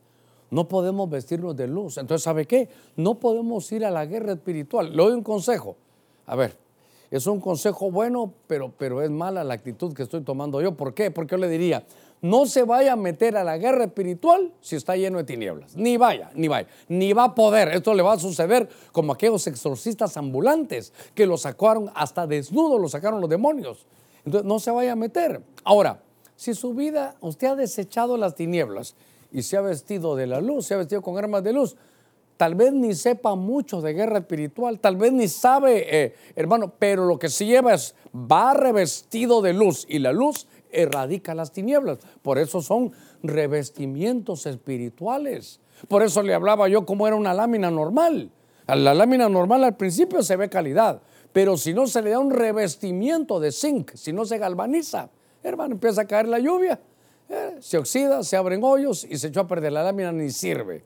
[0.51, 1.99] No podemos vestirnos de luz.
[1.99, 2.69] Entonces, ¿sabe qué?
[2.97, 4.91] No podemos ir a la guerra espiritual.
[4.91, 5.77] Le doy un consejo.
[6.27, 6.57] A ver,
[7.11, 10.77] es un consejo bueno, pero, pero es mala la actitud que estoy tomando yo.
[10.77, 11.11] ¿Por qué?
[11.11, 11.85] Porque yo le diría,
[12.21, 15.77] no se vaya a meter a la guerra espiritual si está lleno de tinieblas.
[15.77, 17.69] Ni vaya, ni vaya, ni va a poder.
[17.69, 22.89] Esto le va a suceder como aquellos exorcistas ambulantes que lo sacaron hasta desnudo, lo
[22.89, 23.87] sacaron los demonios.
[24.25, 25.41] Entonces, no se vaya a meter.
[25.65, 26.03] Ahora,
[26.37, 28.95] si su vida, usted ha desechado las tinieblas
[29.33, 31.77] y se ha vestido de la luz, se ha vestido con armas de luz,
[32.37, 37.05] tal vez ni sepa mucho de guerra espiritual, tal vez ni sabe, eh, hermano, pero
[37.05, 41.99] lo que sí lleva es, va revestido de luz y la luz erradica las tinieblas.
[42.23, 45.61] Por eso son revestimientos espirituales.
[45.89, 48.31] Por eso le hablaba yo como era una lámina normal.
[48.67, 51.01] A la lámina normal al principio se ve calidad,
[51.33, 55.11] pero si no se le da un revestimiento de zinc, si no se galvaniza,
[55.43, 56.79] hermano, empieza a caer la lluvia,
[57.61, 60.83] se oxida, se abren hoyos y se echó a perder la lámina, ni sirve.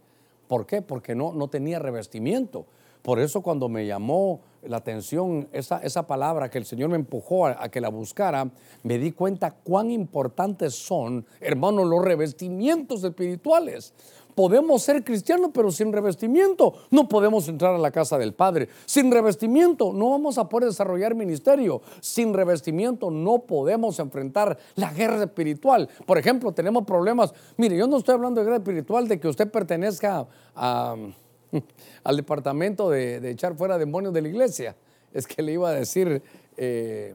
[0.48, 0.82] ¿Por qué?
[0.82, 2.66] Porque no, no tenía revestimiento.
[3.02, 7.46] Por eso cuando me llamó la atención esa, esa palabra que el Señor me empujó
[7.46, 8.48] a, que la buscara,
[8.84, 13.92] me di cuenta cuán importantes son, hermanos, los revestimientos espirituales.
[14.34, 18.68] Podemos ser cristianos, pero sin revestimiento no podemos entrar a la casa del Padre.
[18.86, 21.82] Sin revestimiento no vamos a poder desarrollar ministerio.
[22.00, 25.88] Sin revestimiento no podemos enfrentar la guerra espiritual.
[26.06, 27.34] Por ejemplo, tenemos problemas.
[27.56, 33.30] Mire, yo no estoy hablando de guerra espiritual de que usted pertenezca al departamento de,
[33.30, 34.76] echar fuera demonios de la iglesia.
[35.12, 36.22] Es que le iba a decir
[36.56, 37.14] eh,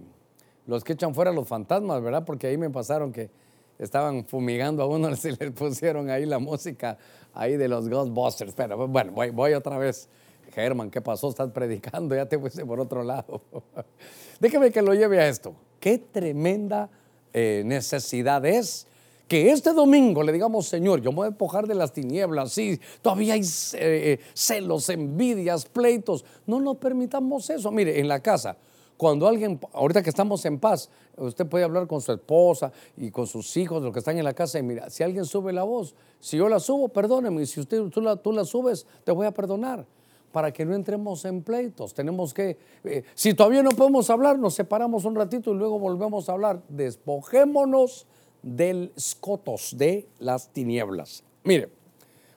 [0.68, 2.24] los que echan fuera los fantasmas, ¿verdad?
[2.26, 3.32] Porque ahí me pasaron que
[3.80, 6.98] estaban fumigando a uno y les pusieron ahí la música
[7.34, 8.54] ahí de los Ghostbusters.
[8.54, 10.10] Pero bueno, voy, otra vez.
[10.54, 11.30] Germán, ¿qué pasó?
[11.30, 13.42] Estás predicando, ya te fuiste por otro lado.
[14.40, 15.54] Déjeme que lo lleve a esto.
[15.80, 16.90] Qué tremenda
[17.34, 18.88] eh, necesidad es
[19.28, 22.80] que este domingo le digamos, Señor, yo me voy a empujar de las tinieblas, sí,
[23.02, 26.24] todavía hay eh, eh, celos, envidias, pleitos.
[26.46, 27.70] No nos permitamos eso.
[27.70, 28.58] Mire, en la casa,
[28.98, 33.28] cuando alguien, ahorita que estamos en paz, usted puede hablar con su esposa y con
[33.28, 35.96] sus hijos, los que están en la casa, y mira, si alguien sube la voz,
[36.20, 39.28] si yo la subo, perdóneme, y si usted, tú, la, tú la subes, te voy
[39.28, 39.86] a perdonar
[40.32, 41.94] para que no entremos en pleitos.
[41.94, 46.28] Tenemos que, eh, si todavía no podemos hablar, nos separamos un ratito y luego volvemos
[46.30, 46.62] a hablar.
[46.68, 48.06] Despojémonos
[48.42, 51.24] del scotos, de las tinieblas.
[51.44, 51.70] Mire,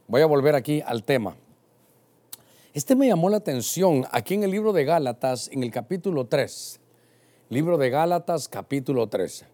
[0.07, 1.37] voy a volver aquí al tema.
[2.73, 6.79] Este me llamó la atención aquí en el libro de Gálatas, en el capítulo 3.
[7.49, 9.45] Libro de Gálatas, capítulo 3.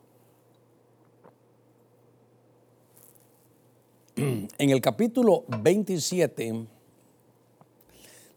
[4.58, 6.66] En el capítulo 27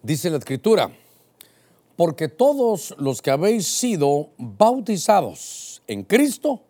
[0.02, 0.92] dice la escritura,
[1.98, 6.62] porque todos los que habéis sido bautizados en Cristo,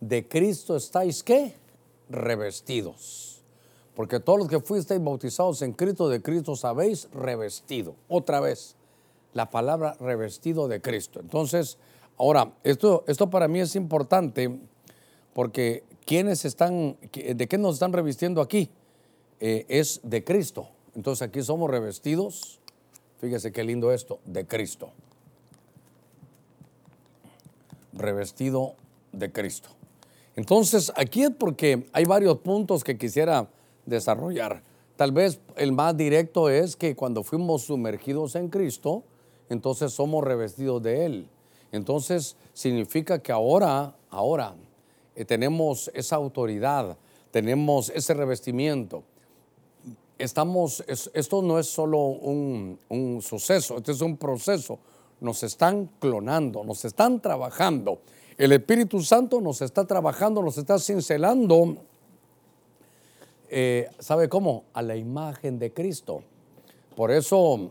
[0.00, 1.54] de Cristo estáis qué?
[2.08, 3.27] Revestidos.
[3.98, 7.96] Porque todos los que fuisteis bautizados en Cristo, de Cristo sabéis revestido.
[8.06, 8.76] Otra vez,
[9.34, 11.18] la palabra revestido de Cristo.
[11.18, 11.78] Entonces,
[12.16, 14.56] ahora, esto, esto para mí es importante
[15.32, 18.70] porque quienes están, ¿de qué nos están revistiendo aquí?
[19.40, 20.68] Eh, es de Cristo.
[20.94, 22.60] Entonces aquí somos revestidos,
[23.18, 24.90] fíjese qué lindo esto, de Cristo.
[27.94, 28.76] Revestido
[29.10, 29.70] de Cristo.
[30.36, 33.48] Entonces, aquí es porque hay varios puntos que quisiera
[33.88, 34.62] desarrollar.
[34.96, 39.04] Tal vez el más directo es que cuando fuimos sumergidos en Cristo,
[39.48, 41.28] entonces somos revestidos de Él.
[41.72, 44.54] Entonces, significa que ahora, ahora,
[45.14, 46.96] eh, tenemos esa autoridad,
[47.30, 49.02] tenemos ese revestimiento.
[50.18, 54.78] Estamos, esto no es solo un, un suceso, este es un proceso.
[55.20, 58.00] Nos están clonando, nos están trabajando.
[58.36, 61.76] El Espíritu Santo nos está trabajando, nos está cincelando,
[63.48, 64.64] eh, ¿sabe cómo?
[64.72, 66.22] A la imagen de Cristo.
[66.96, 67.70] Por eso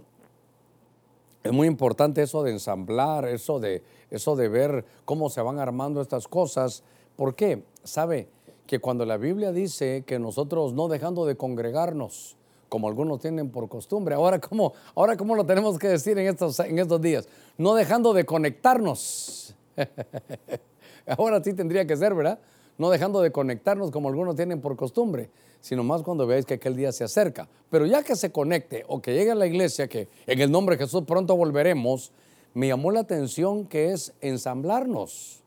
[1.43, 6.01] es muy importante eso de ensamblar, eso de, eso de ver cómo se van armando
[6.01, 6.83] estas cosas.
[7.15, 7.63] ¿Por qué?
[7.83, 8.27] ¿Sabe?
[8.65, 12.35] Que cuando la Biblia dice que nosotros no dejando de congregarnos,
[12.69, 14.15] como algunos tienen por costumbre.
[14.15, 17.27] Ahora, ¿cómo, ahora, ¿cómo lo tenemos que decir en estos, en estos días?
[17.57, 19.55] No dejando de conectarnos.
[21.07, 22.39] Ahora sí tendría que ser, ¿verdad?
[22.77, 25.29] No dejando de conectarnos como algunos tienen por costumbre,
[25.61, 27.47] sino más cuando veáis que aquel día se acerca.
[27.69, 30.77] Pero ya que se conecte o que llegue a la iglesia, que en el nombre
[30.77, 32.11] de Jesús pronto volveremos,
[32.53, 35.43] me llamó la atención que es ensamblarnos.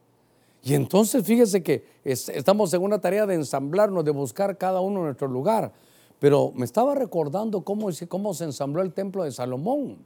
[0.62, 5.28] Y entonces fíjese que estamos en una tarea de ensamblarnos, de buscar cada uno nuestro
[5.28, 5.72] lugar.
[6.18, 9.98] Pero me estaba recordando cómo, cómo se ensambló el templo de Salomón.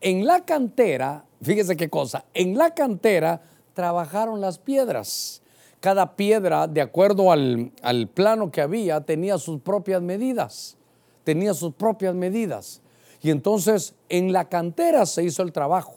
[0.00, 3.42] En la cantera, fíjese qué cosa, en la cantera
[3.74, 5.41] trabajaron las piedras.
[5.82, 10.76] Cada piedra, de acuerdo al, al plano que había, tenía sus propias medidas.
[11.24, 12.80] Tenía sus propias medidas.
[13.20, 15.96] Y entonces en la cantera se hizo el trabajo.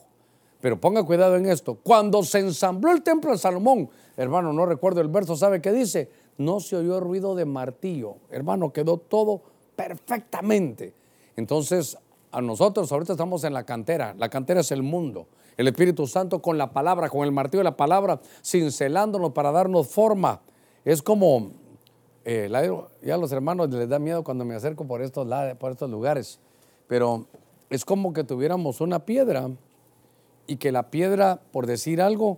[0.60, 1.78] Pero ponga cuidado en esto.
[1.84, 6.10] Cuando se ensambló el templo de Salomón, hermano, no recuerdo el verso, ¿sabe qué dice?
[6.39, 8.15] No se oyó ruido de martillo.
[8.32, 9.43] Hermano, quedó todo
[9.76, 10.95] perfectamente.
[11.36, 11.95] Entonces,
[12.32, 14.15] a nosotros ahorita estamos en la cantera.
[14.17, 15.28] La cantera es el mundo.
[15.58, 19.88] El Espíritu Santo con la palabra, con el martillo de la palabra, cincelándonos para darnos
[19.88, 20.41] forma.
[20.84, 21.52] Es como,
[22.26, 22.50] eh,
[23.02, 26.39] ya a los hermanos les da miedo cuando me acerco por estos, por estos lugares,
[26.88, 27.26] pero
[27.70, 29.50] es como que tuviéramos una piedra
[30.48, 32.38] y que la piedra, por decir algo,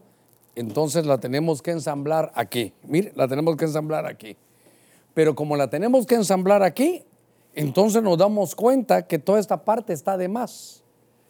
[0.55, 2.73] entonces la tenemos que ensamblar aquí.
[2.83, 4.37] Mire, la tenemos que ensamblar aquí.
[5.13, 7.03] Pero como la tenemos que ensamblar aquí,
[7.53, 10.83] entonces nos damos cuenta que toda esta parte está de más.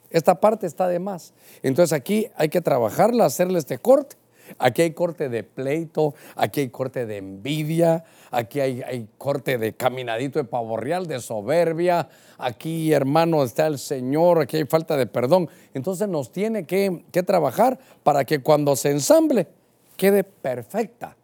[0.09, 1.33] Esta parte está de más.
[1.63, 4.15] Entonces aquí hay que trabajarla, hacerle este corte
[4.59, 10.39] Aquí hay corte de pleito, aquí hay corte de envidia, aquí hay, corte de caminadito
[10.39, 15.49] de pavo real, de soberbia, aquí hermano está el Señor, aquí hay falta de perdón.
[15.73, 19.47] Entonces nos tiene que, trabajar para que cuando se ensamble
[19.95, 21.17] quede perfecta.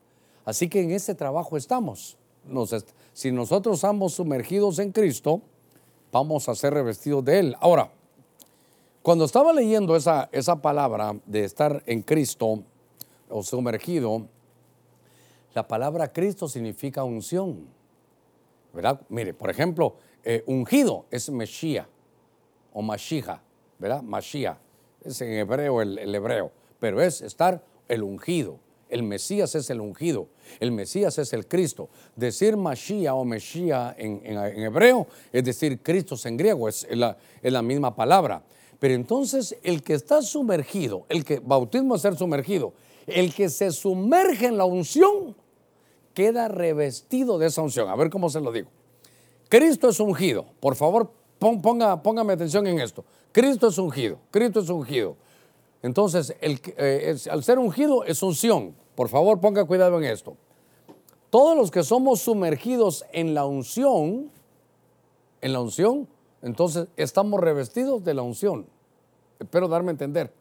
[0.46, 2.18] Así que en ese trabajo estamos.
[3.14, 5.42] si nosotros estamos sumergidos en Cristo,
[6.12, 7.56] vamos a ser revestidos de Él.
[7.62, 7.92] Ahora,
[9.04, 12.64] cuando estaba leyendo esa, esa palabra de estar en Cristo,
[13.30, 14.28] o sumergido,
[15.54, 17.68] la palabra Cristo significa unción.
[18.74, 19.02] ¿Verdad?
[19.10, 21.86] Mire, por ejemplo, eh, ungido es Mesías
[22.72, 23.40] o Mashiach,
[23.78, 24.02] ¿verdad?
[24.02, 24.58] Mashiach.
[25.04, 28.60] Es en hebreo el, hebreo, pero es estar el ungido.
[28.90, 30.28] El Mesías es el ungido,
[30.60, 31.90] el Mesías es el Cristo.
[32.16, 34.22] Decir Mashiach o Mesías en,
[34.62, 38.44] hebreo es decir Cristo en griego, es la misma palabra.
[38.84, 42.74] Pero entonces el que está sumergido, el que bautismo es ser sumergido,
[43.08, 45.38] el que se sumerge en la unción
[46.14, 47.88] queda revestido de esa unción.
[47.88, 48.68] A ver cómo se lo digo.
[49.48, 50.48] Cristo es ungido.
[50.60, 53.06] Por favor, ponga, póngame atención en esto.
[53.32, 54.18] Cristo es ungido.
[54.32, 55.16] Cristo es ungido.
[55.82, 58.76] Entonces, el, eh, al ser ungido es unción.
[58.96, 60.36] Por favor, ponga cuidado en esto.
[61.30, 64.30] Todos los que somos sumergidos en la unción,
[65.40, 66.10] en la unción,
[66.42, 68.73] entonces estamos revestidos de la unción.
[69.40, 70.34] Espero darme a entender.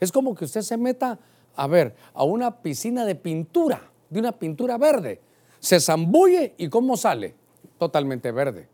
[0.00, 1.18] Es como que usted se meta
[1.56, 3.80] a ver, a una piscina de pintura,
[4.10, 5.20] de una pintura verde.
[5.60, 7.34] Se zambulle y ¿cómo sale?
[7.78, 8.68] Totalmente verde.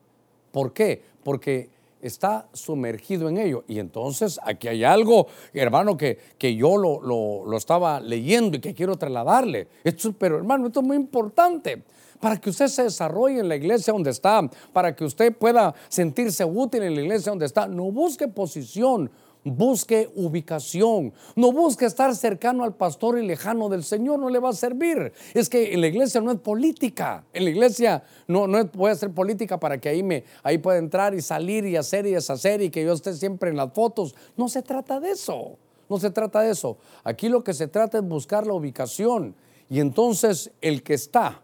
[0.50, 1.02] ¿Por qué?
[1.22, 3.64] Porque está sumergido en ello.
[3.68, 8.74] Y entonces aquí hay algo, hermano, que, que yo lo, lo, estaba leyendo y que
[8.74, 9.68] quiero trasladarle.
[9.84, 11.82] Esto, pero hermano, esto es muy importante
[12.18, 16.44] para que usted se desarrolle en la iglesia donde está, para que usted pueda sentirse
[16.44, 17.66] útil en la iglesia donde está.
[17.66, 19.10] No busque posición,
[19.42, 21.14] Busque ubicación.
[21.34, 25.12] No busque estar cercano al pastor y lejano del Señor, no le va a servir.
[25.32, 27.24] Es que en la iglesia no es política.
[27.32, 31.14] En la iglesia no, no puede ser política para que ahí, me, ahí pueda entrar
[31.14, 34.14] y salir y hacer y deshacer y que yo esté siempre en las fotos.
[34.36, 35.56] No se trata de eso.
[35.88, 36.76] No se trata de eso.
[37.02, 39.34] Aquí lo que se trata es buscar la ubicación.
[39.70, 41.42] Y entonces el que está,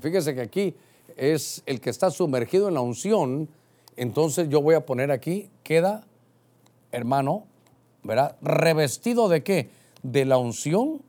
[0.00, 0.74] fíjese que aquí
[1.16, 3.48] es el que está sumergido en la unción,
[3.96, 6.07] entonces yo voy a poner aquí, queda
[6.92, 7.46] hermano,
[8.02, 8.36] ¿verdad?
[8.40, 9.70] ¿Revestido de qué?
[10.02, 11.02] De la unción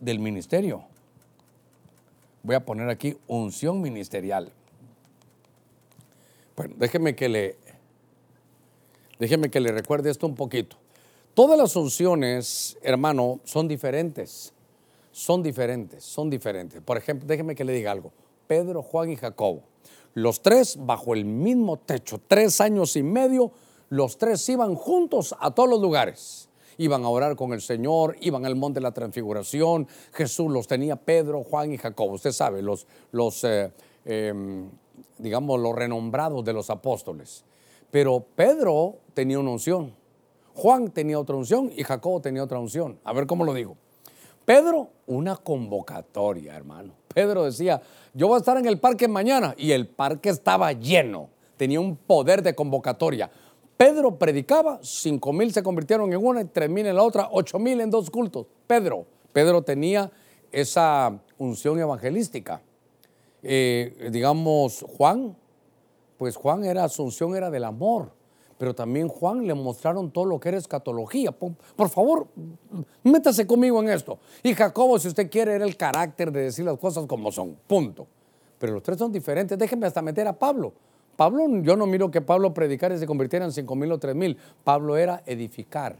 [0.00, 0.84] del ministerio.
[2.42, 4.52] Voy a poner aquí unción ministerial.
[6.56, 7.56] Bueno, déjeme que le,
[9.18, 10.76] déjeme que le recuerde esto un poquito.
[11.34, 14.52] Todas las unciones, hermano, son diferentes.
[15.12, 16.80] Son diferentes, son diferentes.
[16.82, 18.12] Por ejemplo, déjeme que le diga algo.
[18.46, 19.62] Pedro, Juan y Jacobo.
[20.14, 23.52] Los tres bajo el mismo techo, tres años y medio
[23.88, 26.48] los tres iban juntos a todos los lugares.
[26.76, 29.88] Iban a orar con el Señor, iban al monte de la transfiguración.
[30.12, 32.14] Jesús los tenía Pedro, Juan y Jacobo.
[32.14, 33.72] Usted sabe, los, los eh,
[34.04, 34.70] em,
[35.18, 37.44] digamos, los renombrados de los apóstoles.
[37.90, 39.94] Pero Pedro tenía una unción,
[40.54, 42.98] Juan tenía otra unción y Jacobo tenía otra unción.
[43.04, 43.76] A ver cómo lo digo.
[44.44, 46.94] Pedro, una convocatoria, hermano.
[47.14, 47.80] Pedro decía,
[48.14, 51.28] yo voy a estar en el parque mañana y el parque estaba lleno.
[51.56, 53.30] Tenía un poder de convocatoria.
[53.78, 57.80] Pedro predicaba, cinco mil se convirtieron en una, tres mil en la otra, ocho mil
[57.80, 58.46] en dos cultos.
[58.66, 60.10] Pedro, Pedro tenía
[60.50, 62.60] esa unción evangelística.
[63.40, 65.36] Eh, digamos, Juan,
[66.16, 68.10] pues Juan era, su unción era del amor,
[68.58, 71.30] pero también Juan le mostraron todo lo que era escatología.
[71.30, 72.26] Por, por, favor,
[73.04, 74.18] métase conmigo en esto.
[74.42, 78.08] Y Jacobo, si usted quiere, era el carácter de decir las cosas como son, punto.
[78.58, 79.56] Pero los tres son diferentes.
[79.56, 80.72] Déjenme hasta meter a Pablo.
[81.18, 84.14] Pablo, yo no miro que Pablo predicara y se convirtiera en cinco mil o tres
[84.14, 84.38] mil.
[84.62, 85.96] Pablo era edificar.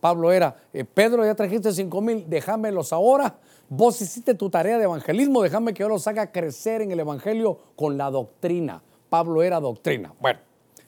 [0.00, 3.36] Pablo era, eh, Pedro, ya trajiste cinco mil, déjamelos ahora.
[3.68, 7.58] Vos hiciste tu tarea de evangelismo, déjame que yo los haga crecer en el evangelio
[7.74, 8.80] con la doctrina.
[9.08, 10.14] Pablo era doctrina.
[10.20, 10.38] Bueno,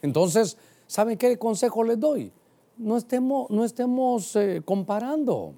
[0.01, 0.57] entonces,
[0.87, 2.31] ¿saben qué consejo les doy?
[2.77, 5.55] No estemos, no estemos eh, comparando.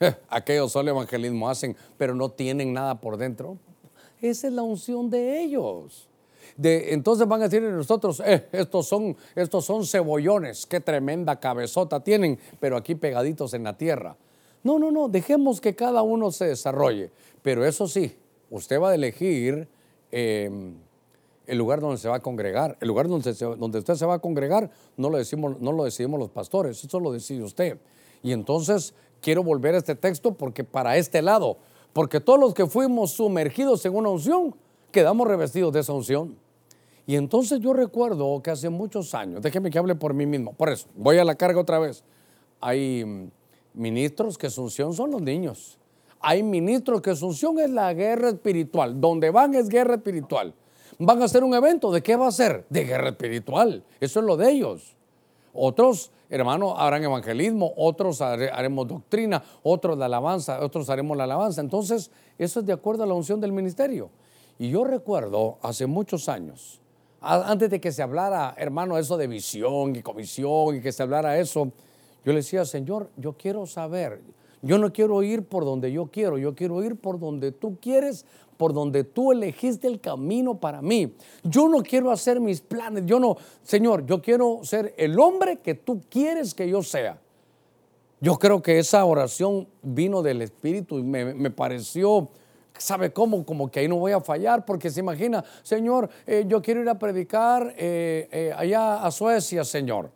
[0.00, 3.58] Eh, aquellos solo evangelismo hacen, pero no tienen nada por dentro.
[4.20, 6.08] Esa es la unción de ellos.
[6.56, 12.00] De, entonces van a decir nosotros, eh, estos, son, estos son cebollones, qué tremenda cabezota
[12.00, 14.16] tienen, pero aquí pegaditos en la tierra.
[14.62, 17.10] No, no, no, dejemos que cada uno se desarrolle.
[17.42, 18.16] Pero eso sí,
[18.50, 19.68] usted va a elegir
[20.10, 20.74] em,
[21.46, 22.76] el lugar donde se va a congregar.
[22.80, 26.18] El lugar donde, donde usted se va a congregar no lo, decimos, no lo decidimos
[26.18, 27.78] los pastores, eso lo decide usted.
[28.22, 31.58] Y entonces quiero volver a este texto porque para este lado,
[31.92, 34.54] porque todos los que fuimos sumergidos en una unción,
[34.94, 36.36] quedamos revestidos de esa unción.
[37.06, 40.70] Y entonces yo recuerdo que hace muchos años, déjeme que hable por mí mismo, por
[40.70, 42.02] eso, voy a la carga otra vez.
[42.60, 43.30] Hay mm,
[43.74, 45.76] ministros que su unción son los niños.
[46.20, 48.98] Hay ministros que su unción es la guerra espiritual.
[48.98, 50.54] Donde van es guerra espiritual.
[50.98, 52.64] Van a hacer un evento, ¿de qué va a ser?
[52.70, 53.84] De guerra espiritual.
[54.00, 54.96] Eso es lo de ellos.
[55.52, 61.60] Otros, hermanos, harán evangelismo, otros haremos doctrina, otros la alabanza, otros haremos la alabanza.
[61.60, 64.08] Entonces, eso es de acuerdo a la unción del ministerio.
[64.58, 66.80] Y yo recuerdo hace muchos años,
[67.20, 71.38] antes de que se hablara, hermano, eso de visión y comisión y que se hablara
[71.38, 71.72] eso,
[72.24, 74.20] yo le decía, Señor, yo quiero saber,
[74.62, 78.24] yo no quiero ir por donde yo quiero, yo quiero ir por donde tú quieres,
[78.56, 81.14] por donde tú elegiste el camino para mí.
[81.42, 85.74] Yo no quiero hacer mis planes, yo no, Señor, yo quiero ser el hombre que
[85.74, 87.18] tú quieres que yo sea.
[88.20, 92.30] Yo creo que esa oración vino del Espíritu y me, pareció,
[92.78, 93.44] ¿sabe cómo?
[93.44, 96.88] Como que ahí no voy a fallar, porque se imagina, Señor, eh, yo quiero ir
[96.88, 100.10] a predicar eh, eh, allá a Suecia, Señor.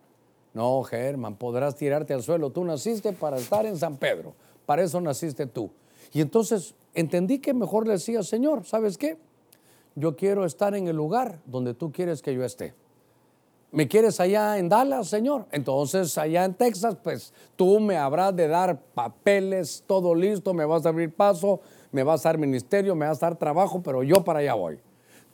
[0.53, 2.49] No, Germán, podrás tirarte al suelo.
[2.49, 4.33] Tú naciste para estar en San Pedro.
[4.65, 5.69] Para eso naciste tú.
[6.11, 9.17] Y entonces entendí que mejor le decía, Señor, ¿sabes qué?
[9.95, 12.73] Yo quiero estar en el lugar donde tú quieres que yo esté.
[13.71, 15.45] ¿Me quieres allá en Dallas, Señor?
[15.51, 20.87] Entonces, allá en Texas, pues tú me habrás de dar papeles, todo listo, me vas
[20.87, 21.61] a abrir paso,
[21.91, 24.79] me vas a dar ministerio, me vas a dar trabajo, pero yo para allá voy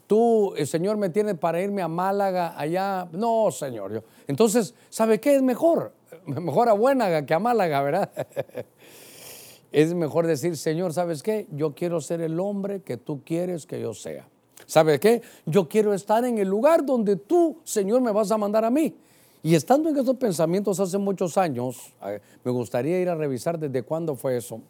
[0.08, 3.08] tú, el Señor me tiene para irme a Málaga, allá.
[3.12, 4.04] No, Señor.
[4.28, 5.94] entonces, ¿sabe qué es mejor?
[6.26, 8.10] Mejor a Buenaga que a Málaga, ¿verdad?
[9.72, 11.48] es mejor decir, Señor, ¿sabes qué?
[11.52, 14.28] Yo quiero ser el hombre que tú quieres que yo sea.
[14.66, 15.22] ¿Sabes qué?
[15.46, 18.96] Yo quiero estar en el lugar donde tú, Señor, me vas a mandar a mí.
[19.44, 21.94] Y estando en esos pensamientos hace muchos años,
[22.44, 24.62] me gustaría ir a revisar desde cuándo fue eso.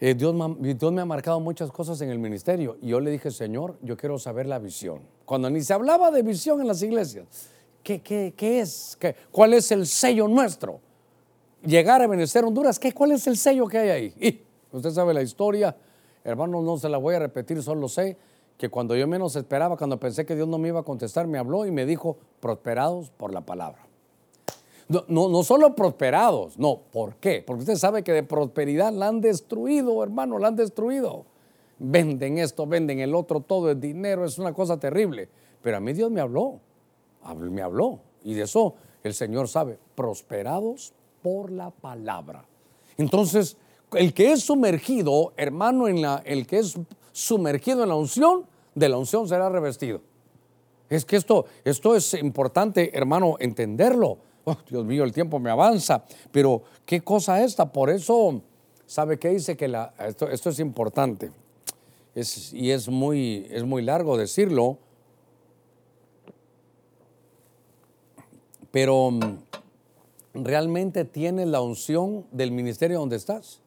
[0.00, 3.76] Eh, Dios, me ha marcado muchas cosas en el ministerio y yo le dije, Señor,
[3.82, 5.00] yo quiero saber la visión.
[5.24, 7.26] Cuando ni se hablaba de visión en las iglesias,
[7.82, 8.96] ¿qué, qué, es?
[9.00, 10.80] ¿Qué, ¿Cuál es el sello nuestro?
[11.64, 14.14] Llegar a Benecer Honduras, ¿qué, ¿cuál es el sello que hay ahí?
[14.70, 15.74] Y usted sabe la historia,
[16.22, 18.18] hermano, no se la voy a repetir, solo sé
[18.58, 21.38] que cuando yo menos esperaba, cuando pensé que Dios no me iba a contestar, me
[21.38, 23.87] habló y me dijo, prosperados por la palabra.
[24.88, 27.44] No, no, solo prosperados, no, ¿por qué?
[27.46, 31.26] Porque usted sabe que de prosperidad la han destruido, hermano, la han destruido.
[31.78, 35.28] Venden esto, venden el otro, todo es dinero, es una cosa terrible.
[35.60, 36.60] Pero a mí Dios me habló,
[37.36, 38.00] me habló.
[38.24, 42.46] Y de eso el Señor sabe, prosperados por la palabra.
[42.96, 43.58] Entonces,
[43.92, 46.78] el que es sumergido, hermano, en la, el que es
[47.12, 50.00] sumergido en la unción, de la unción será revestido.
[50.88, 54.18] Es que esto, esto es importante, hermano, entenderlo.
[54.50, 56.02] Oh, Dios mío, el tiempo me avanza.
[56.32, 57.70] Pero, ¿qué cosa esta?
[57.70, 58.40] Por eso,
[58.86, 59.58] ¿sabe qué dice?
[59.58, 59.70] Que
[60.06, 61.30] esto, es importante.
[62.52, 64.78] Y es muy, es muy largo decirlo.
[68.70, 69.10] Pero,
[70.32, 73.60] ¿realmente tienes la unción del ministerio donde estás?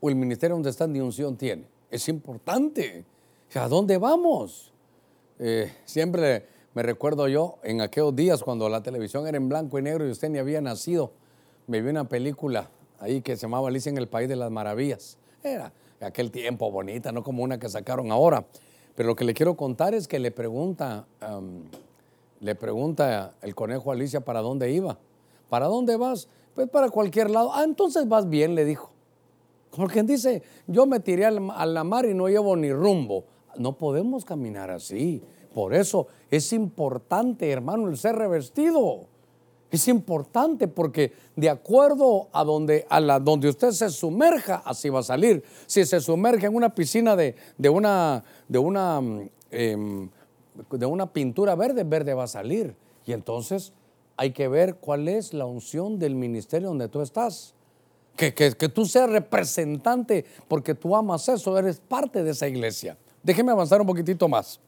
[0.00, 1.66] ¿O el ministerio donde estás ni unción tiene?
[1.90, 3.04] Es importante.
[3.54, 4.72] ¿A dónde vamos?
[5.38, 6.46] Eh, siempre
[6.80, 10.10] me recuerdo yo en aquellos días cuando la televisión era en blanco y negro y
[10.10, 11.12] usted ni había nacido,
[11.66, 12.70] me vi una película
[13.00, 15.18] ahí que se llamaba Alicia en el País de las Maravillas.
[15.42, 18.46] Era aquel tiempo bonita, no como una que sacaron ahora.
[18.94, 21.04] Pero lo que le quiero contar es que le pregunta,
[22.40, 24.96] le pregunta el conejo Alicia para dónde iba.
[25.50, 26.28] ¿Para dónde vas?
[26.54, 27.52] Pues para cualquier lado.
[27.52, 28.90] Ah, entonces vas bien, le dijo.
[29.92, 31.30] Quien dice, yo me tiré a
[31.66, 33.26] la mar y no llevo ni rumbo.
[33.58, 35.22] No podemos caminar así.
[35.54, 39.06] Por eso es importante, hermano, el ser revestido.
[39.70, 45.00] Es importante porque de acuerdo a donde, a la, donde usted se sumerja, así va
[45.00, 45.44] a salir.
[45.66, 47.36] Si se sumerge en una piscina de,
[47.68, 49.00] una, de, una,
[49.50, 50.08] em,
[50.70, 52.74] de una pintura verde, verde va a salir.
[53.06, 53.72] Y entonces
[54.16, 57.54] hay que ver cuál es la unción del ministerio donde tú estás.
[58.16, 62.98] Que, que, que, tú seas representante porque tú amas eso, eres parte de esa iglesia.
[63.22, 64.60] Déjeme avanzar un poquitito más.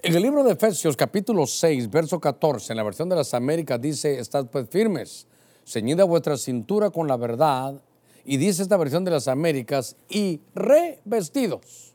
[0.00, 3.80] En el libro de Efesios capítulo 6, verso 14, en la versión de las Américas
[3.80, 5.26] dice, estad pues firmes,
[5.66, 7.82] ceñida vuestra cintura con la verdad,
[8.24, 11.94] y dice esta versión de las Américas, y revestidos,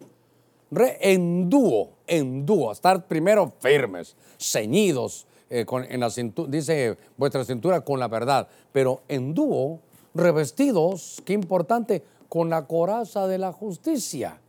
[0.70, 6.98] re en dúo, en dúo, estar primero firmes, ceñidos, eh, con, en la cintura, dice
[7.16, 9.80] vuestra cintura con la verdad, pero en dúo,
[10.14, 14.42] revestidos, qué importante, con la coraza de la justicia.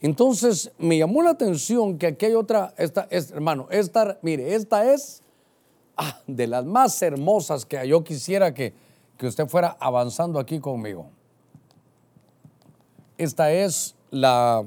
[0.00, 4.92] Entonces me llamó la atención que aquí hay otra, esta, es, hermano, esta, mire, esta
[4.92, 5.22] es
[5.96, 8.74] ah, de las más hermosas que yo quisiera que,
[9.16, 11.06] que usted fuera avanzando aquí conmigo.
[13.16, 14.64] Esta es la,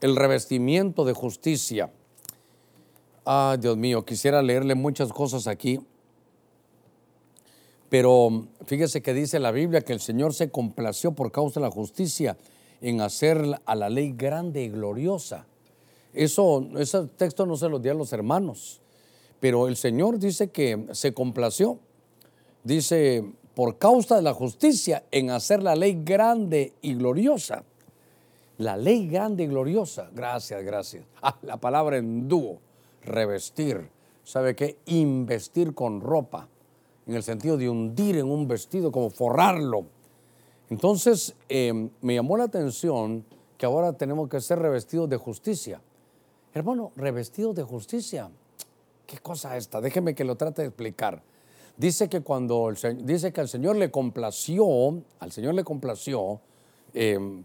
[0.00, 1.90] el revestimiento de justicia.
[3.24, 5.80] Ah, Dios mío, quisiera leerle muchas cosas aquí.
[7.88, 11.72] Pero fíjese que dice la Biblia que el Señor se complació por causa de la
[11.72, 12.36] justicia
[12.80, 15.46] en hacer a la ley grande y gloriosa.
[16.12, 18.80] Eso, ese texto no se lo di a los hermanos,
[19.40, 21.78] pero el Señor dice que se complació,
[22.64, 23.24] dice,
[23.54, 27.64] por causa de la justicia, en hacer la ley grande y gloriosa.
[28.58, 31.04] La ley grande y gloriosa, gracias, gracias.
[31.20, 32.58] Ah, la palabra en dúo,
[33.02, 33.90] revestir,
[34.24, 34.78] ¿sabe qué?
[34.86, 36.48] Investir con ropa,
[37.06, 39.84] en el sentido de hundir en un vestido, como forrarlo
[40.68, 43.24] entonces, em, me llamó la atención
[43.56, 45.80] que ahora tenemos que ser revestidos de justicia.
[46.52, 48.30] Hermano, revestidos de justicia.
[49.06, 49.80] ¿Qué cosa esta?
[49.80, 51.22] Déjeme que lo trate de explicar.
[51.76, 56.40] Dice que cuando el, dice que al Señor le complació, al Señor le complació,
[56.94, 57.44] em,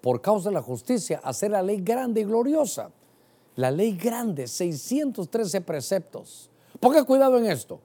[0.00, 2.90] por causa de la justicia, hacer la ley grande y gloriosa.
[3.54, 6.50] La ley grande, 613 preceptos.
[6.80, 7.80] Ponga cuidado en esto.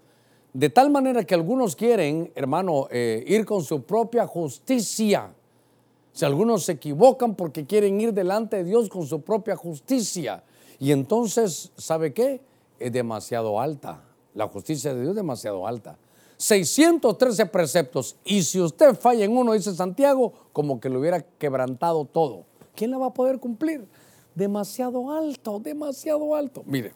[0.53, 5.33] De tal manera que algunos quieren, hermano, eh, ir con su propia justicia.
[6.11, 10.43] Si algunos se equivocan porque quieren ir delante de Dios con su propia justicia.
[10.77, 12.41] Y entonces, ¿sabe qué?
[12.79, 14.03] Es demasiado alta.
[14.33, 15.97] La justicia de Dios es demasiado alta.
[16.35, 18.17] 613 preceptos.
[18.25, 22.45] Y si usted falla en uno, dice Santiago, como que lo hubiera quebrantado todo.
[22.75, 23.87] ¿Quién la va a poder cumplir?
[24.33, 26.63] Demasiado alto, demasiado alto.
[26.65, 26.93] Mire,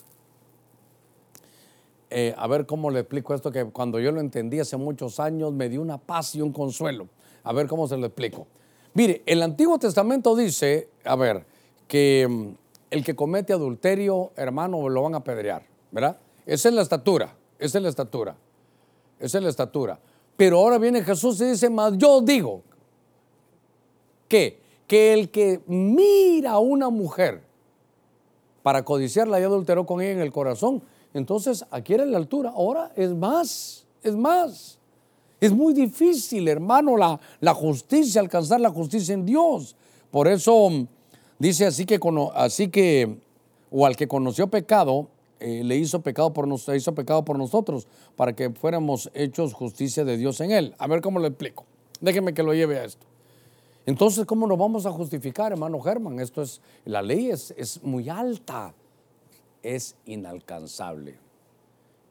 [2.10, 5.54] eh, a ver cómo le explico esto, que cuando yo lo entendí hace muchos años
[5.54, 7.08] me dio una paz y un consuelo.
[7.44, 8.48] A ver cómo se lo explico.
[8.94, 11.46] Mire, el Antiguo Testamento dice, a ver,
[11.88, 12.48] que mm,
[12.92, 16.18] el que comete adulterio, hermano, lo van a apedrear, ¿verdad?
[16.46, 18.36] Esa es la estatura, esa es la estatura,
[19.20, 20.00] esa es la estatura.
[20.38, 22.62] Pero ahora viene Jesús y dice, más yo digo,
[24.28, 27.42] que Que el que mira a una mujer
[28.62, 30.84] para codiciarla y adulteró con ella en el corazón,
[31.16, 34.78] entonces, aquí era la altura, ahora es más, es más.
[35.40, 39.78] Es muy difícil, hermano, la, justicia, alcanzar la justicia en Dios.
[40.12, 40.88] Por eso mm,
[41.40, 42.02] dice así que,
[42.34, 43.18] así que
[43.72, 45.08] o al que conoció pecado,
[45.40, 47.88] eh, le hizo pecado, por nos, hizo pecado por nosotros,
[48.18, 50.76] para que fuéramos hechos justicia de Dios en él.
[50.80, 51.64] A ver cómo lo explico.
[52.02, 53.06] Déjeme que lo lleve a esto.
[53.86, 56.20] Entonces, ¿cómo nos vamos a justificar, hermano Germán?
[56.20, 58.74] Esto es, la ley es, es muy alta
[59.66, 61.18] es inalcanzable.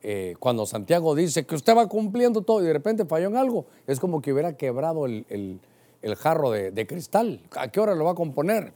[0.03, 3.67] Eh, cuando Santiago dice que usted va cumpliendo todo y de repente falló en algo,
[3.87, 5.61] es como que hubiera quebrado el,
[6.19, 7.41] jarro de, cristal.
[7.53, 8.73] ¿A qué hora lo va a componer?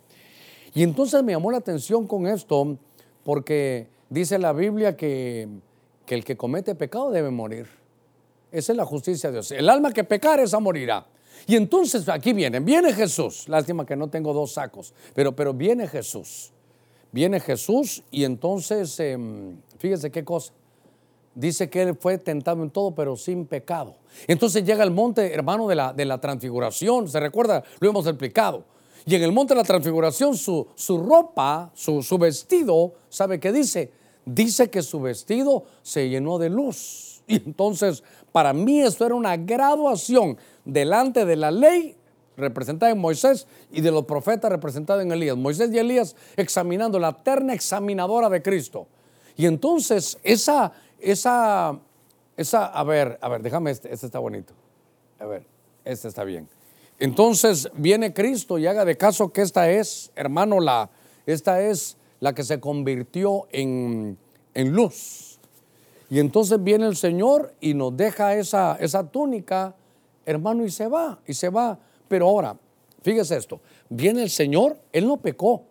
[0.74, 2.78] Y entonces me llamó la atención con esto
[3.24, 5.48] porque dice la Biblia que,
[6.06, 7.66] que el que comete pecado debe morir.
[8.50, 9.50] Esa es la justicia de Dios.
[9.52, 11.06] El alma que pecar, esa morirá.
[11.46, 13.48] Y entonces aquí viene, viene Jesús.
[13.48, 16.52] Lástima que no tengo dos sacos, pero, pero viene Jesús.
[17.10, 20.52] Viene Jesús y entonces, em, fíjese qué cosa.
[21.34, 23.96] Dice que él fue tentado en todo, pero sin pecado.
[24.26, 27.08] Entonces llega al monte, hermano, de la, de la transfiguración.
[27.08, 27.62] ¿Se recuerda?
[27.80, 28.64] Lo hemos explicado.
[29.06, 33.52] Y en el monte de la transfiguración, su, su ropa, su, su vestido, ¿sabe qué
[33.52, 33.92] dice?
[34.24, 37.22] Dice que su vestido se llenó de luz.
[37.28, 38.02] Y entonces,
[38.32, 41.97] para mí, esto era una graduación delante de la ley
[42.38, 45.36] representada en Moisés y de los profetas representados en Elías.
[45.36, 48.86] Moisés y Elías examinando la terna examinadora de Cristo.
[49.36, 51.78] Y entonces esa, esa,
[52.36, 54.54] esa, a ver, a ver, déjame este, este está bonito.
[55.18, 55.44] A ver,
[55.84, 56.48] este está bien.
[56.98, 60.90] Entonces viene Cristo y haga de caso que esta es, hermano, la,
[61.26, 64.16] esta es la que se convirtió en,
[64.54, 65.38] en luz.
[66.10, 69.74] Y entonces viene el Señor y nos deja esa, esa túnica,
[70.24, 71.78] hermano, y se va, y se va
[72.08, 72.56] pero ahora,
[73.02, 75.64] fíjese esto, viene el Señor, Él no pecó,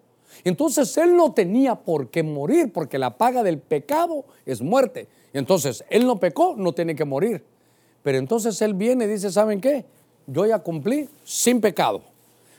[0.43, 5.07] Entonces él no tenía por qué morir, porque la paga del pecado es muerte.
[5.33, 7.43] Entonces él no pecó, no tiene que morir.
[8.03, 9.85] Pero entonces él viene y dice, ¿saben qué?
[10.27, 12.01] Yo ya cumplí sin pecado.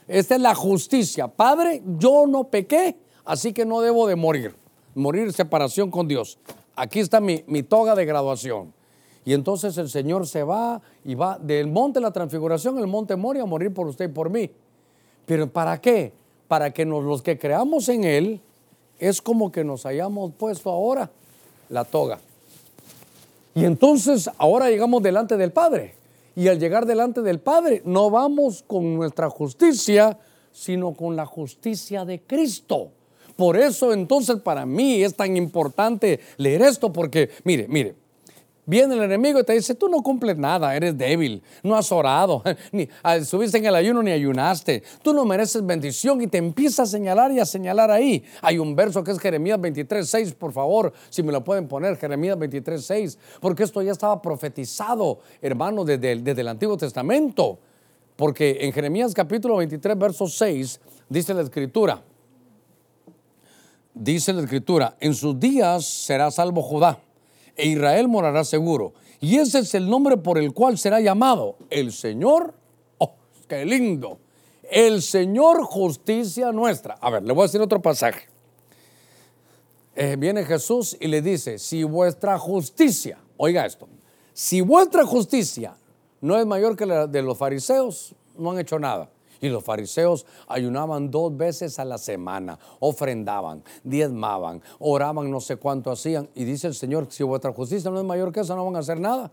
[0.07, 1.29] Esta es la justicia.
[1.29, 4.55] Padre, yo no pequé, así que no debo de morir.
[4.95, 6.39] Morir separación con Dios.
[6.75, 8.73] Aquí está mi, mi toga de graduación.
[9.25, 13.17] Y entonces el Señor se va y va del monte de la transfiguración, el monte
[13.17, 14.51] Moria, a morir por usted y por mí.
[15.27, 16.13] Pero ¿para qué?
[16.47, 18.41] Para que nos, los que creamos en Él,
[18.99, 21.11] es como que nos hayamos puesto ahora
[21.69, 22.19] la toga.
[23.55, 25.95] Y entonces ahora llegamos delante del Padre.
[26.35, 30.19] Y al llegar delante del Padre, no vamos con nuestra justicia,
[30.53, 32.93] sino con la justicia de Cristo.
[33.37, 37.95] Por eso entonces para mí es tan importante leer esto, porque mire, mire,
[38.69, 42.43] Viene el enemigo y te dice, tú no cumples nada, eres débil, no has orado,
[42.71, 46.83] ni ah, subiste en el ayuno ni ayunaste, tú no mereces bendición y te empieza
[46.83, 48.23] a señalar y a señalar ahí.
[48.43, 52.37] Hay un verso que es Jeremías 23.6, por favor, si me lo pueden poner, Jeremías
[52.37, 57.59] 23.6, porque esto ya estaba profetizado, hermano, desde, desde el Antiguo Testamento.
[58.17, 62.03] Porque en Jeremías capítulo 23, verso 6, dice la escritura,
[63.95, 67.01] dice la escritura, en sus días será salvo Judá
[67.59, 68.95] e Israel morará seguro.
[69.21, 72.55] Y ese es el nombre por el cual será llamado el Señor.
[72.99, 73.17] ¡Oh,
[73.49, 74.21] qué lindo!
[74.71, 76.95] El Señor justicia nuestra.
[77.01, 78.29] A ver, le voy a decir otro pasaje.
[79.97, 83.89] Eh, viene Jesús y le dice, si vuestra justicia, oiga esto,
[84.33, 85.77] si vuestra justicia
[86.21, 89.11] no es mayor que la de los fariseos, no han hecho nada.
[89.41, 95.91] Y los fariseos ayunaban dos veces a la semana, ofrendaban, diezmaban, oraban, no sé cuánto
[95.91, 96.29] hacían.
[96.35, 98.81] Y dice el Señor, si vuestra justicia no es mayor que eso, no van a
[98.81, 99.31] hacer nada.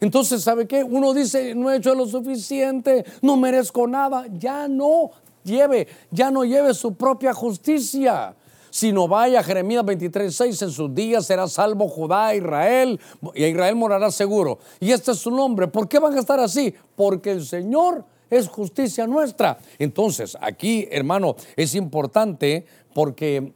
[0.00, 0.84] Entonces, ¿sabe qué?
[0.84, 4.26] Uno dice, no he hecho lo suficiente, no merezco nada.
[4.38, 5.10] Ya no
[5.42, 8.36] lleve, ya no lleve su propia justicia
[8.74, 12.98] sino vaya Jeremías 23, 6, en sus días será salvo Judá, Israel,
[13.32, 14.58] y Israel morará seguro.
[14.80, 15.68] Y este es su nombre.
[15.68, 16.74] ¿Por qué van a estar así?
[16.96, 19.58] Porque el Señor es justicia nuestra.
[19.78, 23.52] Entonces, aquí, hermano, es importante porque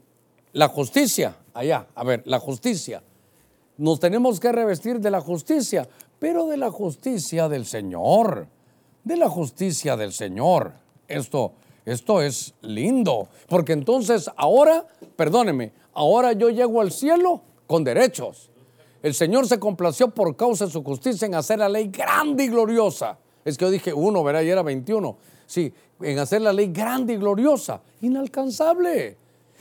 [0.52, 3.02] la justicia, allá, a ver, la justicia,
[3.76, 5.88] nos tenemos que revestir de la justicia,
[6.18, 8.48] pero de la justicia del Señor,
[9.04, 10.72] de la justicia del Señor.
[11.06, 11.52] Esto,
[11.84, 18.50] esto es lindo, porque entonces ahora, perdóneme, ahora yo llego al cielo con derechos.
[19.02, 22.48] El Señor se complació por causa de su justicia en hacer la ley grande y
[22.48, 24.42] gloriosa es que yo dije uno, ¿verdad?
[24.42, 25.16] Y era 21.
[25.46, 29.16] Sí, en hacer la ley grande y gloriosa, inalcanzable.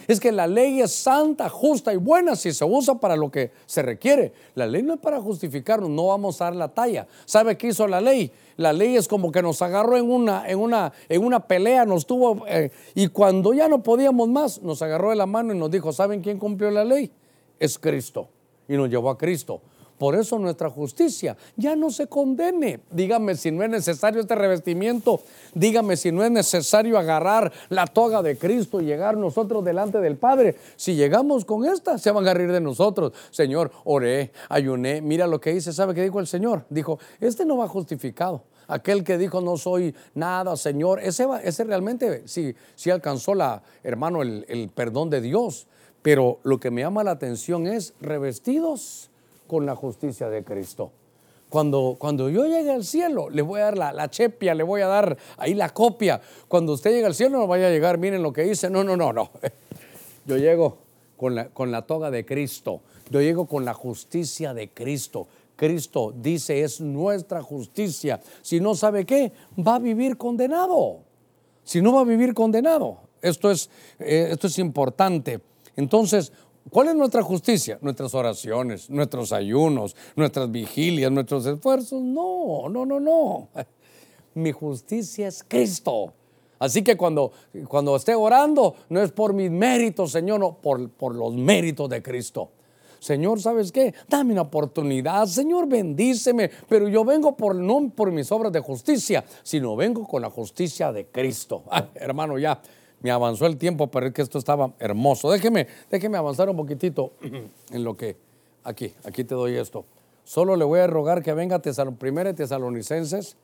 [0.08, 3.52] Es que la ley es santa, justa y buena si se usa para lo que
[3.66, 4.32] se requiere.
[4.54, 7.08] La ley no es para justificarnos, no vamos a dar la talla.
[7.26, 8.32] ¿Sabe qué hizo la ley?
[8.58, 12.06] La ley es como que nos agarró en una, en una, en una pelea, nos
[12.06, 15.72] tuvo, eh, y cuando ya no podíamos más, nos agarró de la mano y nos
[15.72, 17.12] dijo, ¿saben quién cumplió la ley?
[17.60, 18.30] Es Cristo.
[18.68, 19.62] Y nos llevó a Cristo.
[19.98, 22.82] Por eso nuestra justicia ya no se condene.
[22.92, 25.22] Dígame si no es necesario este revestimiento.
[25.56, 30.16] Dígame si no es necesario agarrar la toga de Cristo y llegar nosotros delante del
[30.16, 30.56] Padre.
[30.76, 33.14] Si llegamos con esta, se van a reír de nosotros.
[33.32, 35.02] Señor, oré, ayuné.
[35.02, 35.74] Mira lo que dice.
[35.74, 36.66] ¿Sabe qué dijo el Señor?
[36.70, 38.44] Dijo, este no va justificado.
[38.68, 44.22] Aquel que dijo no soy nada, Señor, ese, ese realmente sí, sí alcanzó la, hermano,
[44.22, 45.68] el, el perdón de Dios.
[46.02, 49.10] Pero lo que me llama la atención es revestidos
[49.48, 50.92] con la justicia de Cristo.
[51.50, 54.82] Cuando, cuando yo llegue al cielo, le voy a dar la, la, chepia, le voy
[54.82, 56.20] a dar ahí la copia.
[56.48, 58.70] Cuando usted llegue al cielo, no vaya a llegar, miren lo que hice.
[58.70, 59.32] No, no, no, no.
[60.26, 60.78] Yo llego
[61.16, 62.82] con la, con la toga de Cristo.
[63.10, 65.28] Yo llego con la justicia de Cristo.
[65.56, 68.22] Cristo dice es nuestra justicia.
[68.42, 71.00] Si no sabe qué, va a vivir condenado.
[71.64, 73.00] Si no va a vivir condenado.
[73.22, 73.70] Esto es,
[74.00, 75.42] eh, esto es importante.
[75.76, 76.32] Entonces,
[76.70, 77.78] ¿Cuál es nuestra justicia?
[77.82, 82.02] Nuestras oraciones, nuestros ayunos, nuestras vigilias, nuestros esfuerzos.
[82.02, 83.50] No, no, no, no.
[84.34, 86.14] Mi justicia es Cristo.
[86.60, 87.32] Así que cuando,
[87.68, 92.02] cuando esté orando, no es por mis méritos, Señor, no, por, por los méritos de
[92.02, 92.50] Cristo.
[93.00, 93.94] Señor, ¿sabes qué?
[94.08, 99.24] Dame una oportunidad, Señor, bendíceme, pero yo vengo por, no por mis obras de justicia,
[99.44, 101.64] sino vengo con la justicia de Cristo.
[101.96, 102.60] hermano, ya
[103.02, 105.32] me avanzó el tiempo, pero es que esto estaba hermoso.
[105.32, 107.14] Déjeme, déjeme avanzar un poquitito
[107.72, 108.18] en lo que
[108.64, 109.86] aquí, aquí te doy esto.
[110.24, 113.38] Solo le voy a rogar que venga a primera Tesalonicenses,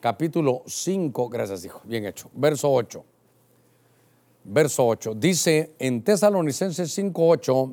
[0.00, 3.04] capítulo 5, gracias hijo, bien hecho, verso 8.
[4.46, 7.72] Verso 8, dice en Tesalonicenses 5, 8,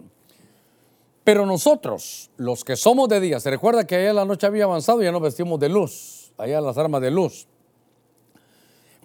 [1.23, 5.01] pero nosotros, los que somos de día, se recuerda que allá la noche había avanzado
[5.01, 7.47] y ya nos vestimos de luz, allá las armas de luz.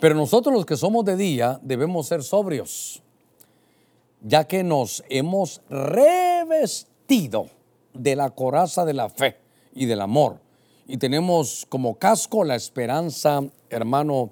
[0.01, 3.03] Pero nosotros los que somos de día debemos ser sobrios,
[4.23, 7.49] ya que nos hemos revestido
[7.95, 9.37] de la coraza de la fe
[9.75, 10.39] y del amor.
[10.87, 13.41] Y tenemos como casco la esperanza,
[13.71, 14.31] hermano,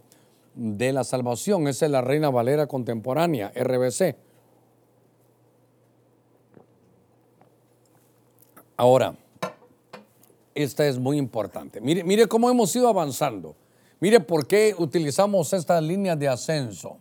[0.54, 1.66] de la salvación.
[1.66, 4.16] Esa es la Reina Valera contemporánea, RBC.
[8.76, 9.16] Ahora,
[10.54, 11.80] esta es muy importante.
[11.80, 13.56] Mire, mire cómo hemos ido avanzando.
[14.04, 16.98] Mire por qué utilizamos estas líneas de ascenso.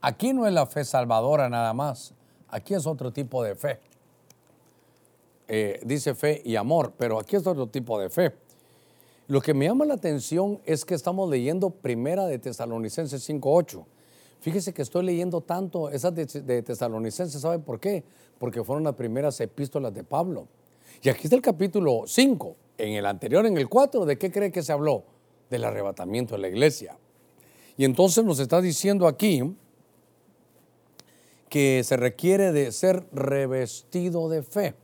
[0.00, 2.14] Aquí no es la fe salvadora nada más.
[2.46, 3.80] Aquí es otro tipo de fe.
[5.48, 8.32] Eh, dice fe y amor, pero aquí es otro tipo de fe.
[9.26, 13.84] Lo que me llama la atención es que estamos leyendo Primera de Tesalonicenses 5.8.
[14.38, 18.04] Fíjese que estoy leyendo tanto esas de, de, Tesalonicenses, ¿sabe por qué?
[18.38, 20.46] Porque fueron las primeras epístolas de Pablo.
[21.02, 22.56] Y aquí está el capítulo 5.
[22.78, 25.17] En el anterior, en el 4, ¿de qué cree que se habló?
[25.50, 26.96] Del arrebatamiento de la iglesia.
[27.76, 29.54] Y entonces nos está diciendo aquí
[31.48, 34.74] que se requiere de ser revestido de fe,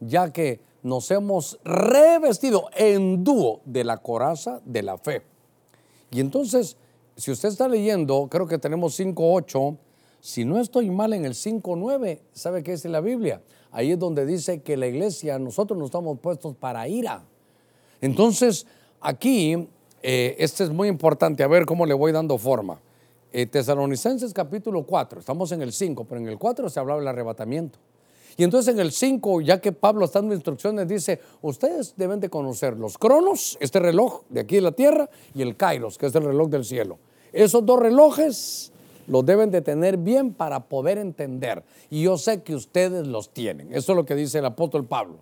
[0.00, 5.22] ya que nos hemos revestido en dúo de la coraza de la fe.
[6.10, 6.76] Y entonces,
[7.16, 9.76] si usted está leyendo, creo que tenemos 5.8,
[10.20, 13.42] si no estoy mal en el 5.9, ¿sabe qué dice la Biblia?
[13.70, 17.24] Ahí es donde dice que la iglesia, nosotros no estamos puestos para ira.
[18.00, 18.66] Entonces,
[19.00, 19.68] aquí,
[20.02, 22.80] eh, este es muy importante, a ver cómo le voy dando forma.
[23.32, 27.08] Eh, Tesalonicenses capítulo 4, estamos en el 5, pero en el 4 se hablaba del
[27.08, 27.78] arrebatamiento.
[28.36, 32.30] Y entonces en el 5, ya que Pablo está dando instrucciones, dice, ustedes deben de
[32.30, 36.14] conocer los cronos, este reloj de aquí de la tierra, y el kairos, que es
[36.14, 36.98] el reloj del cielo.
[37.32, 38.72] Esos dos relojes
[39.08, 41.64] los deben de tener bien para poder entender.
[41.90, 43.74] Y yo sé que ustedes los tienen.
[43.74, 45.16] Eso es lo que dice el apóstol Pablo.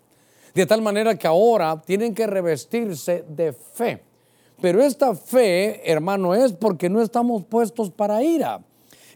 [0.57, 4.03] De tal manera que ahora tienen que revestirse de fe.
[4.59, 8.63] Pero esta fe, hermano, es porque no estamos puestos para ira.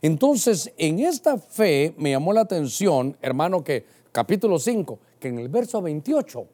[0.02, 5.48] Entonces, en esta fe me llamó la atención, hermano, que capítulo 5, que en el
[5.48, 6.46] verso 28,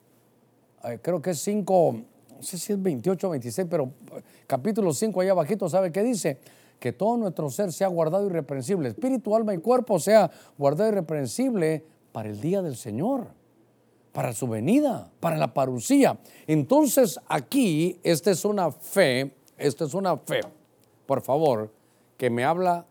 [0.85, 1.97] eh, creo que es 5,
[2.37, 3.91] no sé si es 28 o 26, pero
[4.47, 6.39] capítulo 5 allá abajito, ¿sabe qué dice?
[6.79, 12.29] Que todo nuestro ser sea guardado irreprensible, espíritu, alma y cuerpo sea guardado irreprensible para
[12.29, 13.35] el día del Señor
[14.17, 16.17] para su venida, para la parucía.
[16.47, 20.41] Entonces aquí, esta es una fe, esta es una fe,
[21.05, 21.71] por favor,
[22.17, 22.87] que me habla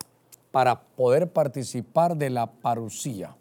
[0.52, 3.36] para poder participar de la parucía,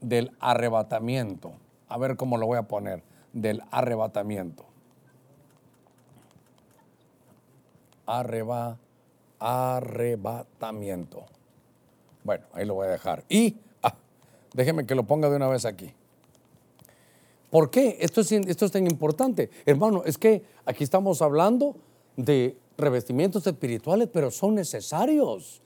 [0.00, 1.52] del arrebatamiento.
[1.88, 4.64] A ver cómo lo voy a poner, del arrebatamiento.
[8.04, 8.78] Arreba,
[9.38, 11.24] arrebatamiento.
[12.24, 13.22] Bueno, ahí lo voy a dejar.
[13.28, 13.94] Y ah,
[14.52, 15.94] déjeme que lo ponga de una vez aquí.
[17.52, 17.98] ¿Por qué?
[18.00, 19.50] Esto es, tan importante.
[19.66, 21.76] Hermano, es que aquí estamos hablando
[22.16, 25.60] de revestimientos espirituales, pero son necesarios.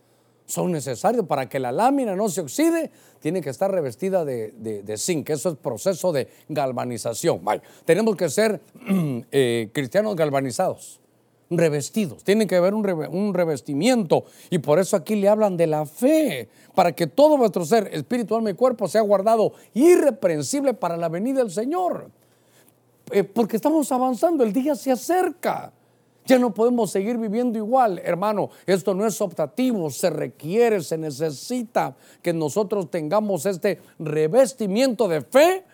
[0.46, 4.50] Son necesarios para que la lámina no se oxide, tiene que estar revestida de,
[4.82, 5.30] de, zinc.
[5.30, 7.40] Eso es proceso de galvanización.
[7.84, 8.60] tenemos que ser
[9.30, 11.00] eh, cristianos galvanizados
[11.50, 16.48] revestidos, tiene que haber un, revestimiento y por eso aquí le hablan de la fe,
[16.74, 21.38] para que todo vuestro ser, espíritu, alma y cuerpo sea guardado irreprensible para la venida
[21.40, 22.10] del Señor.
[23.12, 25.72] Eh, porque estamos avanzando, el día se acerca.
[26.26, 28.50] Ya no podemos seguir viviendo igual, hermano.
[28.66, 35.64] Esto no es optativo, se requiere, se necesita que nosotros tengamos este revestimiento de fe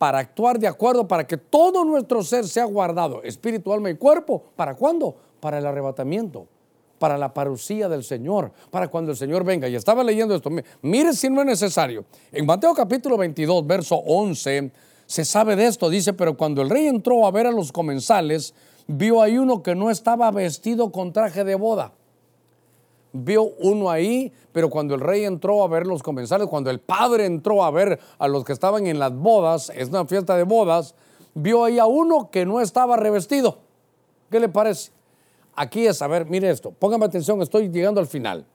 [0.00, 4.42] para actuar de acuerdo, para que todo nuestro ser sea guardado, espíritu, alma y cuerpo.
[4.56, 5.14] ¿Para cuándo?
[5.40, 6.46] Para el arrebatamiento,
[6.98, 9.68] para la parucía del Señor, para cuando el Señor venga.
[9.68, 10.48] Y estaba leyendo esto,
[10.80, 12.06] mire si no es necesario.
[12.32, 14.72] En Mateo capítulo 22, verso 11,
[15.04, 18.54] se sabe de esto, dice, pero cuando el rey entró a ver a los comensales,
[18.86, 21.92] vio ahí uno que no estaba vestido con traje de boda
[23.12, 27.26] vio uno ahí, pero cuando el rey entró a ver los comensales, cuando el padre
[27.26, 30.94] entró a ver a los que estaban en las bodas, es una fiesta de bodas,
[31.34, 33.58] vio ahí a uno que no estaba revestido.
[34.30, 34.92] ¿Qué le parece?
[35.54, 38.46] Aquí es, a ver, mire esto, póngame atención, estoy llegando al final.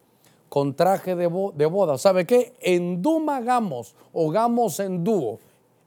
[0.50, 2.54] Con traje de, boda, ¿sabe qué?
[2.62, 5.40] Endumagamos o gamos en dúo.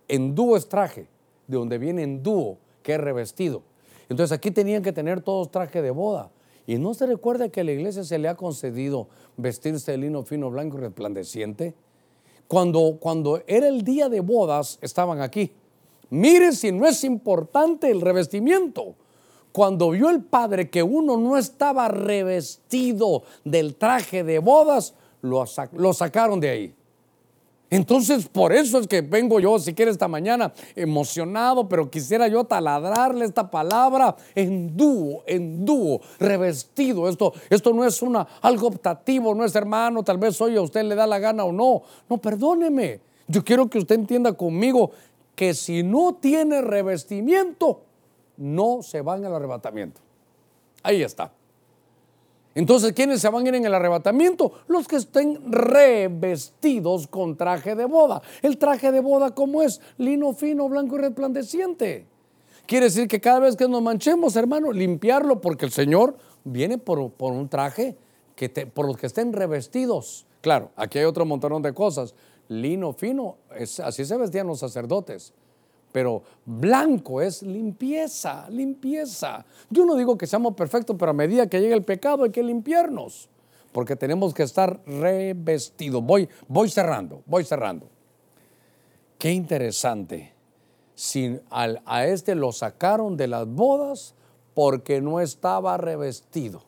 [0.08, 1.06] En dúo es traje,
[1.46, 3.62] de donde viene en dúo, que es revestido.
[4.08, 6.30] Entonces aquí tenían que tener todos traje de boda.
[6.68, 9.08] Y no se recuerda que a la iglesia se le ha concedido
[9.38, 11.74] vestirse de lino fino, blanco y resplandeciente.
[12.46, 15.50] Cuando, cuando era el día de bodas, estaban aquí.
[16.10, 18.96] Mire si no es importante el revestimiento.
[19.50, 24.92] Cuando vio el padre que uno no estaba revestido del traje de bodas,
[25.22, 26.74] lo, lo sacaron de ahí.
[27.70, 32.44] Entonces, por eso es que vengo yo, si quiere, esta mañana emocionado, pero quisiera yo
[32.44, 37.08] taladrarle esta palabra en dúo, en dúo, revestido.
[37.08, 40.82] Esto, esto no es una, algo optativo, no es hermano, tal vez hoy a usted
[40.84, 41.82] le da la gana o no.
[42.08, 43.00] No, perdóneme.
[43.26, 44.90] Yo quiero que usted entienda conmigo
[45.34, 47.82] que si no tiene revestimiento,
[48.38, 50.00] no se van al arrebatamiento.
[50.82, 51.32] Ahí está.
[52.54, 54.52] Entonces, ¿quiénes se van a ir en el arrebatamiento?
[54.66, 58.22] Los que estén revestidos con traje de boda.
[58.42, 59.80] El traje de boda, ¿cómo es?
[59.96, 62.06] Lino fino, blanco y resplandeciente.
[62.66, 66.98] Quiere decir que cada vez que nos manchemos, hermano, limpiarlo, porque el Señor viene por,
[66.98, 67.96] un traje
[68.34, 70.26] que por los que estén revestidos.
[70.40, 72.14] Claro, aquí hay otro montón de cosas.
[72.48, 73.36] Lino fino,
[73.82, 75.32] así se vestían los sacerdotes
[75.92, 79.44] pero blanco es limpieza, limpieza.
[79.70, 82.42] Yo no digo que seamos perfectos, pero a medida que llega el pecado hay que
[82.42, 83.28] limpiarnos,
[83.72, 86.02] porque tenemos que estar revestidos.
[86.02, 87.88] Voy, voy cerrando, voy cerrando.
[89.18, 90.32] Qué interesante.
[90.94, 94.14] Si a este lo sacaron de las bodas
[94.54, 96.62] porque no estaba revestido.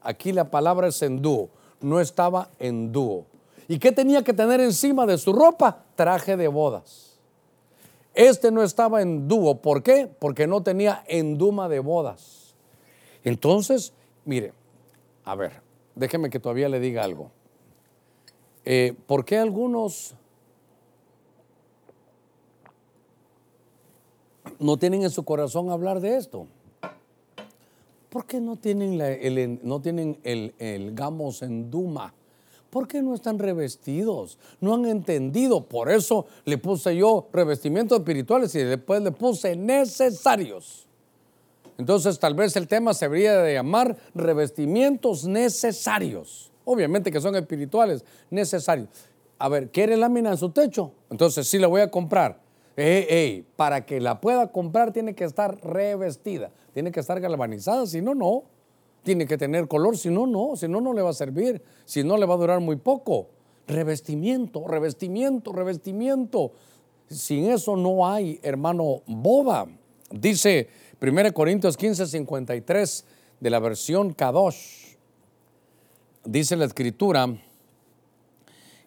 [0.00, 1.50] Aquí la palabra es en dúo,
[1.80, 3.26] no estaba en dúo.
[3.68, 5.84] ¿Y qué tenía que tener encima de su ropa?
[5.94, 7.15] Traje de bodas.
[8.16, 9.60] Este no estaba en dúo.
[9.60, 10.08] ¿Por qué?
[10.18, 12.54] Porque no tenía enduma de bodas.
[13.22, 13.92] Entonces,
[14.24, 14.54] mire,
[15.24, 15.60] a ver,
[15.94, 17.30] déjeme que todavía le diga algo.
[18.64, 20.14] Eh, ¿Por qué algunos
[24.58, 26.46] no tienen en su corazón hablar de esto?
[28.08, 32.14] ¿Por qué no tienen, el, no tienen el, el gamos en Duma?
[32.76, 34.38] ¿Por qué no están revestidos?
[34.60, 35.66] No han entendido.
[35.66, 40.86] Por eso le puse yo revestimientos espirituales y después le puse necesarios.
[41.78, 46.52] Entonces tal vez el tema se debería de llamar revestimientos necesarios.
[46.66, 48.90] Obviamente que son espirituales, necesarios.
[49.38, 50.92] A ver, ¿quiere lámina en su techo?
[51.08, 52.42] Entonces sí la voy a comprar.
[53.56, 58.14] para que la pueda comprar tiene que estar revestida, tiene que estar galvanizada, si no,
[58.14, 58.44] no
[59.06, 62.02] tiene que tener color, si no, no, si no, no le va a servir, si
[62.02, 63.28] no, le va a durar muy poco.
[63.68, 66.50] Revestimiento, revestimiento, revestimiento.
[67.08, 69.68] Sin eso no hay, hermano, boda.
[70.10, 70.68] Dice
[71.00, 73.04] 1 Corintios 15, 53
[73.38, 74.96] de la versión Kadosh.
[76.24, 77.28] Dice la escritura,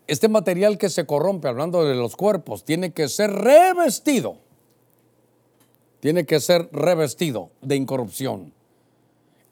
[0.06, 4.36] este material que se corrompe, hablando de los cuerpos, tiene que ser revestido.
[6.02, 8.59] Tiene que ser revestido de incorrupción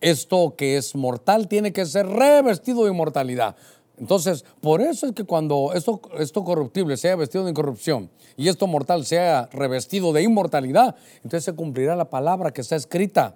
[0.01, 3.55] esto que es mortal tiene que ser revestido de inmortalidad.
[3.97, 8.67] Entonces, por eso es que cuando esto, esto corruptible sea vestido de incorrupción y esto
[8.67, 13.35] mortal sea revestido de inmortalidad, entonces se cumplirá la palabra que está escrita.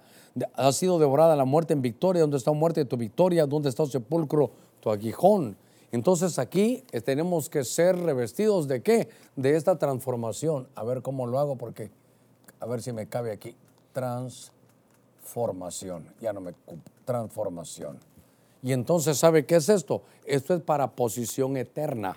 [0.54, 2.22] Ha sido devorada la muerte en victoria.
[2.22, 3.44] ¿Dónde está muerte tu victoria?
[3.46, 5.56] ¿Dónde está sepulcro tu aguijón?
[5.90, 9.08] Entonces aquí eh, tenemos que ser revestidos de qué?
[9.36, 10.68] De esta transformación.
[10.74, 11.90] A ver cómo lo hago porque,
[12.60, 13.54] a ver si me cabe aquí.
[13.92, 14.52] Trans
[15.22, 16.54] formación, ya no me
[17.04, 17.98] transformación.
[18.62, 20.02] Y entonces, ¿sabe qué es esto?
[20.24, 22.16] Esto es para posición eterna.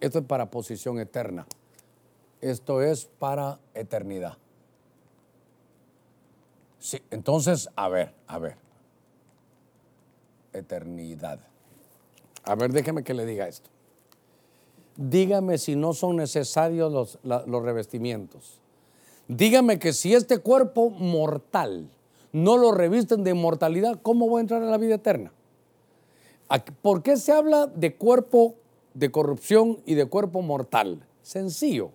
[0.00, 1.46] Esto es para posición eterna.
[2.40, 4.36] Esto es para eternidad.
[6.78, 8.56] Sí, entonces, a ver, a ver.
[10.52, 11.40] Eternidad.
[12.44, 13.70] A ver, déjeme que le diga esto.
[14.96, 18.59] Dígame si no son necesarios los, los revestimientos.
[19.30, 21.88] Dígame que si este cuerpo mortal
[22.32, 25.30] no lo revisten de inmortalidad, ¿cómo voy a entrar a la vida eterna?
[26.82, 28.56] ¿Por qué se habla de cuerpo
[28.92, 31.06] de corrupción y de cuerpo mortal?
[31.22, 31.92] Sencillo.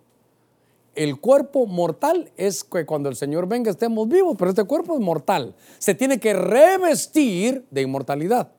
[0.95, 5.01] El cuerpo mortal es que cuando el Señor venga estemos vivos, pero este cuerpo es
[5.01, 5.55] mortal.
[5.77, 8.53] Se tiene que revestir de inmortalidad.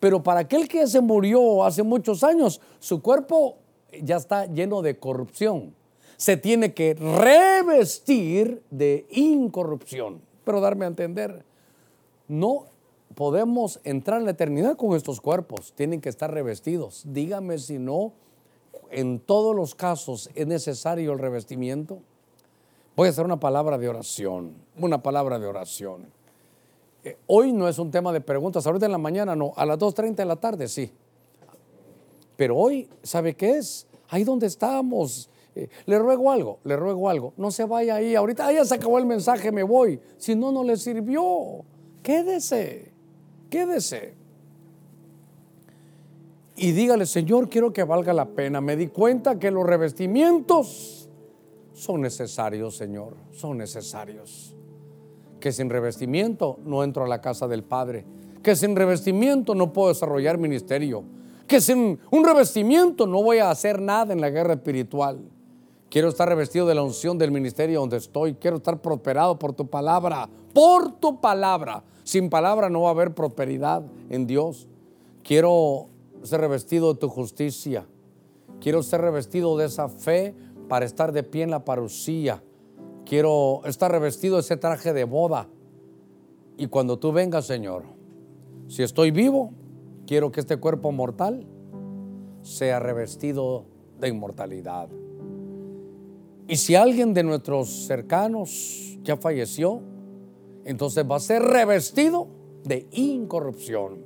[0.00, 3.58] Pero para aquel que se murió hace muchos años, su cuerpo
[4.02, 5.74] ya está lleno de corrupción.
[6.16, 11.44] Se tiene que revestir de incorrupción pero darme a entender,
[12.28, 12.66] no
[13.16, 17.02] podemos entrar en la eternidad con estos cuerpos, tienen que estar revestidos.
[17.04, 18.12] Dígame si no,
[18.92, 21.98] en todos los casos es necesario el revestimiento.
[22.94, 26.06] Voy a hacer una palabra de oración, una palabra de oración.
[27.02, 29.80] Eh, hoy no es un tema de preguntas, ahorita en la mañana no, a las
[29.80, 30.92] 2.30 de la tarde sí.
[32.36, 33.88] Pero hoy, ¿sabe qué es?
[34.10, 38.52] Ahí donde estamos, eh, le ruego algo, le ruego algo, no se vaya ahí, ahorita
[38.52, 39.98] ya se acabó el mensaje, me voy.
[40.18, 41.64] Si no, no le sirvió.
[42.02, 42.92] Quédese,
[43.48, 44.14] quédese.
[46.56, 48.60] Y dígale, Señor, quiero que valga la pena.
[48.60, 51.08] Me di cuenta que los revestimientos
[51.72, 54.54] son necesarios, Señor, son necesarios.
[55.40, 58.04] Que sin revestimiento no entro a la casa del Padre.
[58.42, 61.04] Que sin revestimiento no puedo desarrollar ministerio
[61.46, 65.20] que sin un revestimiento no voy a hacer nada en la guerra espiritual.
[65.88, 68.34] Quiero estar revestido de la unción del ministerio donde estoy.
[68.34, 70.28] Quiero estar prosperado por tu palabra.
[70.52, 71.84] Por tu palabra.
[72.02, 74.68] Sin palabra no va a haber prosperidad en Dios.
[75.22, 75.88] Quiero
[76.22, 77.86] ser revestido de tu justicia.
[78.60, 80.34] Quiero ser revestido de esa fe
[80.68, 82.42] para estar de pie en la parucía.
[83.04, 85.48] Quiero estar revestido de ese traje de boda.
[86.56, 87.84] Y cuando tú vengas, Señor,
[88.66, 89.52] si estoy vivo,
[90.06, 91.46] quiero que este cuerpo mortal
[92.42, 93.64] sea revestido
[94.00, 94.88] de inmortalidad.
[96.48, 99.82] Y si alguien de nuestros cercanos ya falleció,
[100.64, 102.28] entonces va a ser revestido
[102.64, 104.04] de incorrupción.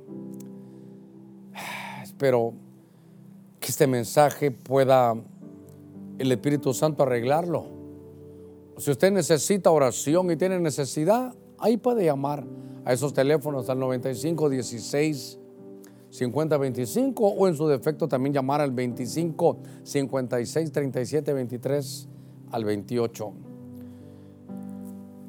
[2.03, 2.53] Espero
[3.59, 5.15] que este mensaje pueda
[6.17, 7.65] el Espíritu Santo arreglarlo.
[8.77, 12.43] Si usted necesita oración y tiene necesidad, ahí puede llamar
[12.85, 15.37] a esos teléfonos al 95 16
[16.09, 22.09] 50 25 o en su defecto también llamar al 25 56 37 23
[22.51, 23.33] al 28.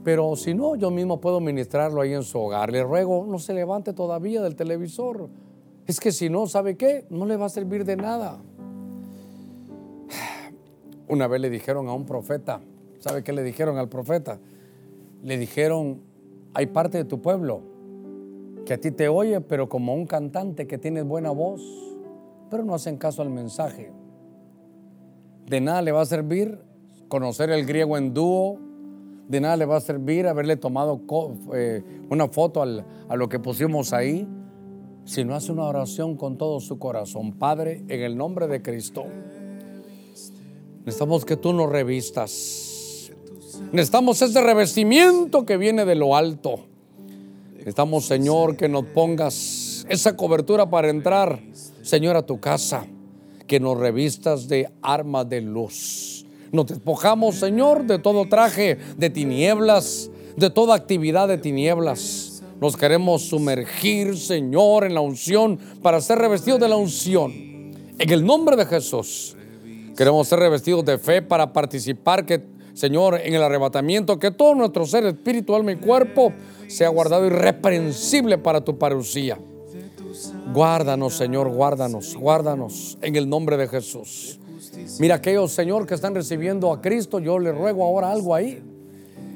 [0.05, 2.73] Pero si no, yo mismo puedo ministrarlo ahí en su hogar.
[2.73, 5.29] Le ruego, no se levante todavía del televisor.
[5.87, 7.07] Es que si no, ¿sabe qué?
[7.11, 8.39] No le va a servir de nada.
[11.09, 12.61] Una vez le dijeron a un profeta,
[12.99, 14.39] ¿sabe qué le dijeron al profeta?
[15.23, 16.01] Le dijeron,
[16.55, 17.61] hay parte de tu pueblo
[18.65, 21.63] que a ti te oye, pero como un cantante que tiene buena voz,
[22.51, 23.93] pero no hacen caso al mensaje.
[25.47, 26.59] De nada le va a servir
[27.13, 28.59] conocer el griego en dúo,
[29.29, 31.03] de nada le va a servir haberle tomado
[31.55, 34.27] eh, una foto a lo que pusimos ahí,
[35.05, 37.33] si no hace una oración con todo su corazón.
[37.33, 39.05] Padre, en el nombre de Cristo,
[40.87, 43.11] necesitamos que tú nos revistas.
[43.73, 46.61] Necesitamos ese revestimiento que viene de lo alto.
[47.53, 51.43] Necesitamos, Señor, que nos pongas esa cobertura para entrar,
[51.83, 52.87] Señor, a tu casa.
[53.47, 56.12] Que nos revistas de armas de luz
[56.53, 62.43] nos despojamos, Señor, de todo traje de tinieblas, de toda actividad de tinieblas.
[62.61, 67.33] Nos queremos sumergir, Señor, en la unción para ser revestidos de la unción.
[67.99, 69.35] En el nombre de Jesús.
[69.97, 72.43] Queremos ser revestidos de fe para participar, que,
[72.75, 76.33] Señor, en el arrebatamiento, que todo nuestro ser, espíritu, alma y cuerpo
[76.69, 79.39] sea guardado irreprensible para tu parucía.
[80.53, 84.39] Guárdanos, Señor, guárdanos, guárdanos en el nombre de Jesús.
[84.99, 88.63] Mira, aquellos, Señor, que están recibiendo a Cristo, yo le ruego ahora algo ahí.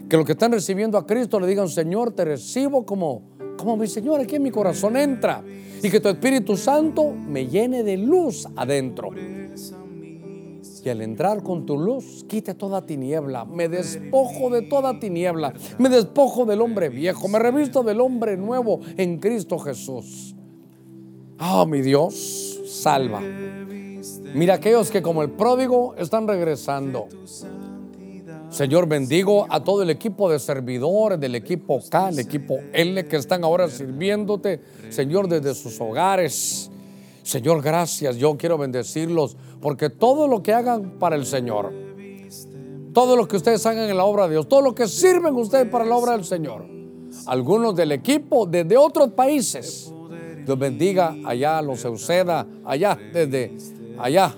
[0.09, 3.23] Que los que están recibiendo a Cristo le digan, Señor, te recibo como,
[3.57, 5.43] como mi Señor aquí en mi corazón entra.
[5.83, 9.11] Y que tu Espíritu Santo me llene de luz adentro.
[10.87, 13.45] Y al entrar con tu luz, quite toda tiniebla.
[13.45, 15.53] Me despojo de toda tiniebla.
[15.79, 17.27] Me despojo del hombre viejo.
[17.27, 20.37] Me revisto del hombre nuevo en Cristo Jesús.
[21.41, 23.21] Oh, mi Dios, salva.
[24.35, 27.09] Mira aquellos que como el pródigo están regresando.
[28.51, 33.17] Señor, bendigo a todo el equipo de servidores, del equipo K, el equipo L, que
[33.17, 36.71] están ahora sirviéndote, Señor, desde sus hogares.
[37.23, 38.17] Señor, gracias.
[38.17, 41.73] Yo quiero bendecirlos porque todo lo que hagan para el Señor,
[42.93, 45.69] todo lo que ustedes hagan en la obra de Dios, todo lo que sirven ustedes
[45.69, 46.65] para la obra del Señor,
[47.27, 49.93] algunos del equipo desde otros países,
[50.45, 53.57] Dios bendiga allá, los Euceda, allá desde
[53.99, 54.35] allá,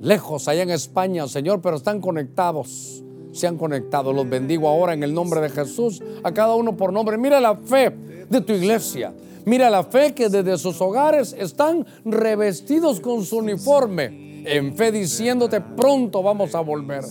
[0.00, 3.02] lejos, allá en España, Señor, pero están conectados.
[3.32, 4.12] Se han conectado.
[4.12, 7.16] Los bendigo ahora en el nombre de Jesús, a cada uno por nombre.
[7.16, 7.90] Mira la fe
[8.28, 9.14] de tu iglesia.
[9.44, 15.60] Mira la fe que desde sus hogares están revestidos con su uniforme, en fe diciéndote
[15.60, 17.04] pronto vamos a volver.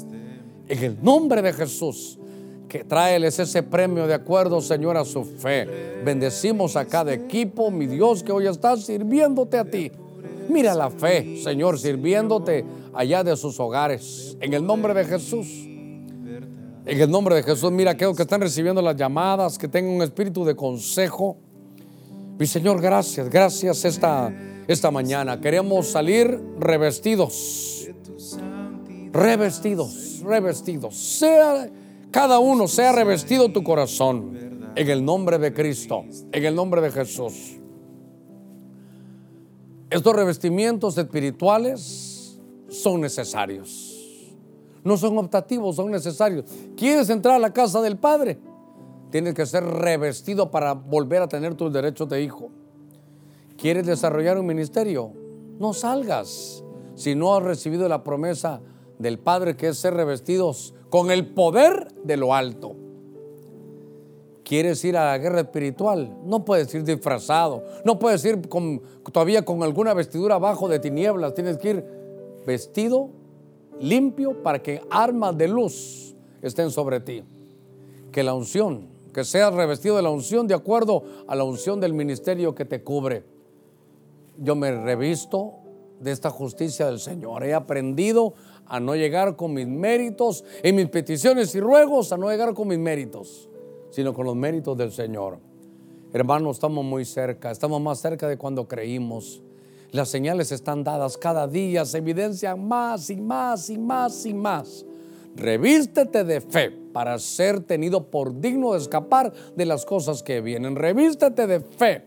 [0.67, 2.17] En el nombre de Jesús,
[2.69, 5.67] que tráeles ese premio de acuerdo, Señor, a su fe.
[6.05, 9.91] Bendecimos a cada equipo, mi Dios, que hoy está sirviéndote a ti.
[10.51, 14.35] Mira la fe, Señor, sirviéndote allá de sus hogares.
[14.41, 15.47] En el nombre de Jesús.
[16.85, 20.01] En el nombre de Jesús, mira aquellos que están recibiendo las llamadas, que tengan un
[20.01, 21.37] espíritu de consejo.
[22.37, 24.29] Mi Señor, gracias, gracias esta,
[24.67, 25.39] esta mañana.
[25.39, 27.87] Queremos salir revestidos.
[29.13, 30.97] Revestidos, revestidos.
[30.97, 31.69] Sea
[32.11, 34.73] cada uno, sea revestido tu corazón.
[34.75, 37.60] En el nombre de Cristo, en el nombre de Jesús.
[39.91, 42.39] Estos revestimientos espirituales
[42.69, 44.33] son necesarios.
[44.85, 46.45] No son optativos, son necesarios.
[46.77, 48.39] ¿Quieres entrar a la casa del Padre?
[49.11, 52.49] Tienes que ser revestido para volver a tener tus derechos de hijo.
[53.57, 55.11] ¿Quieres desarrollar un ministerio?
[55.59, 56.63] No salgas
[56.95, 58.61] si no has recibido la promesa
[58.97, 62.80] del Padre que es ser revestidos con el poder de lo alto.
[64.51, 66.13] ¿Quieres ir a la guerra espiritual?
[66.25, 68.81] No puedes ir disfrazado, no puedes ir con,
[69.13, 71.85] todavía con alguna vestidura abajo de tinieblas, tienes que ir
[72.45, 73.11] vestido,
[73.79, 77.23] limpio, para que armas de luz estén sobre ti.
[78.11, 81.93] Que la unción, que seas revestido de la unción de acuerdo a la unción del
[81.93, 83.23] ministerio que te cubre.
[84.37, 85.53] Yo me revisto
[86.01, 87.45] de esta justicia del Señor.
[87.45, 88.33] He aprendido
[88.65, 92.67] a no llegar con mis méritos y mis peticiones y ruegos, a no llegar con
[92.67, 93.47] mis méritos,
[93.91, 95.37] sino con los méritos del Señor.
[96.13, 99.41] Hermanos, estamos muy cerca, estamos más cerca de cuando creímos.
[99.91, 104.85] Las señales están dadas cada día, se evidencian más y más y más y más.
[105.35, 110.75] Revístete de fe para ser tenido por digno de escapar de las cosas que vienen.
[110.75, 112.03] Revístete de fe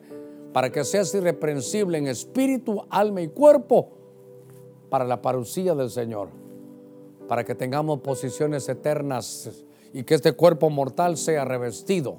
[0.53, 3.91] para que seas irreprensible en espíritu, alma y cuerpo
[4.89, 6.29] para la parucía del Señor,
[7.27, 9.65] para que tengamos posiciones eternas
[9.95, 12.19] y que este cuerpo mortal sea revestido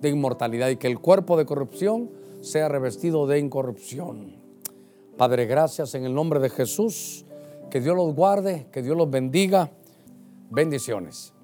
[0.00, 4.36] de inmortalidad y que el cuerpo de corrupción sea revestido de incorrupción.
[5.18, 7.26] Padre, gracias en el nombre de Jesús.
[7.70, 9.70] Que Dios los guarde, que Dios los bendiga.
[10.50, 11.34] Bendiciones.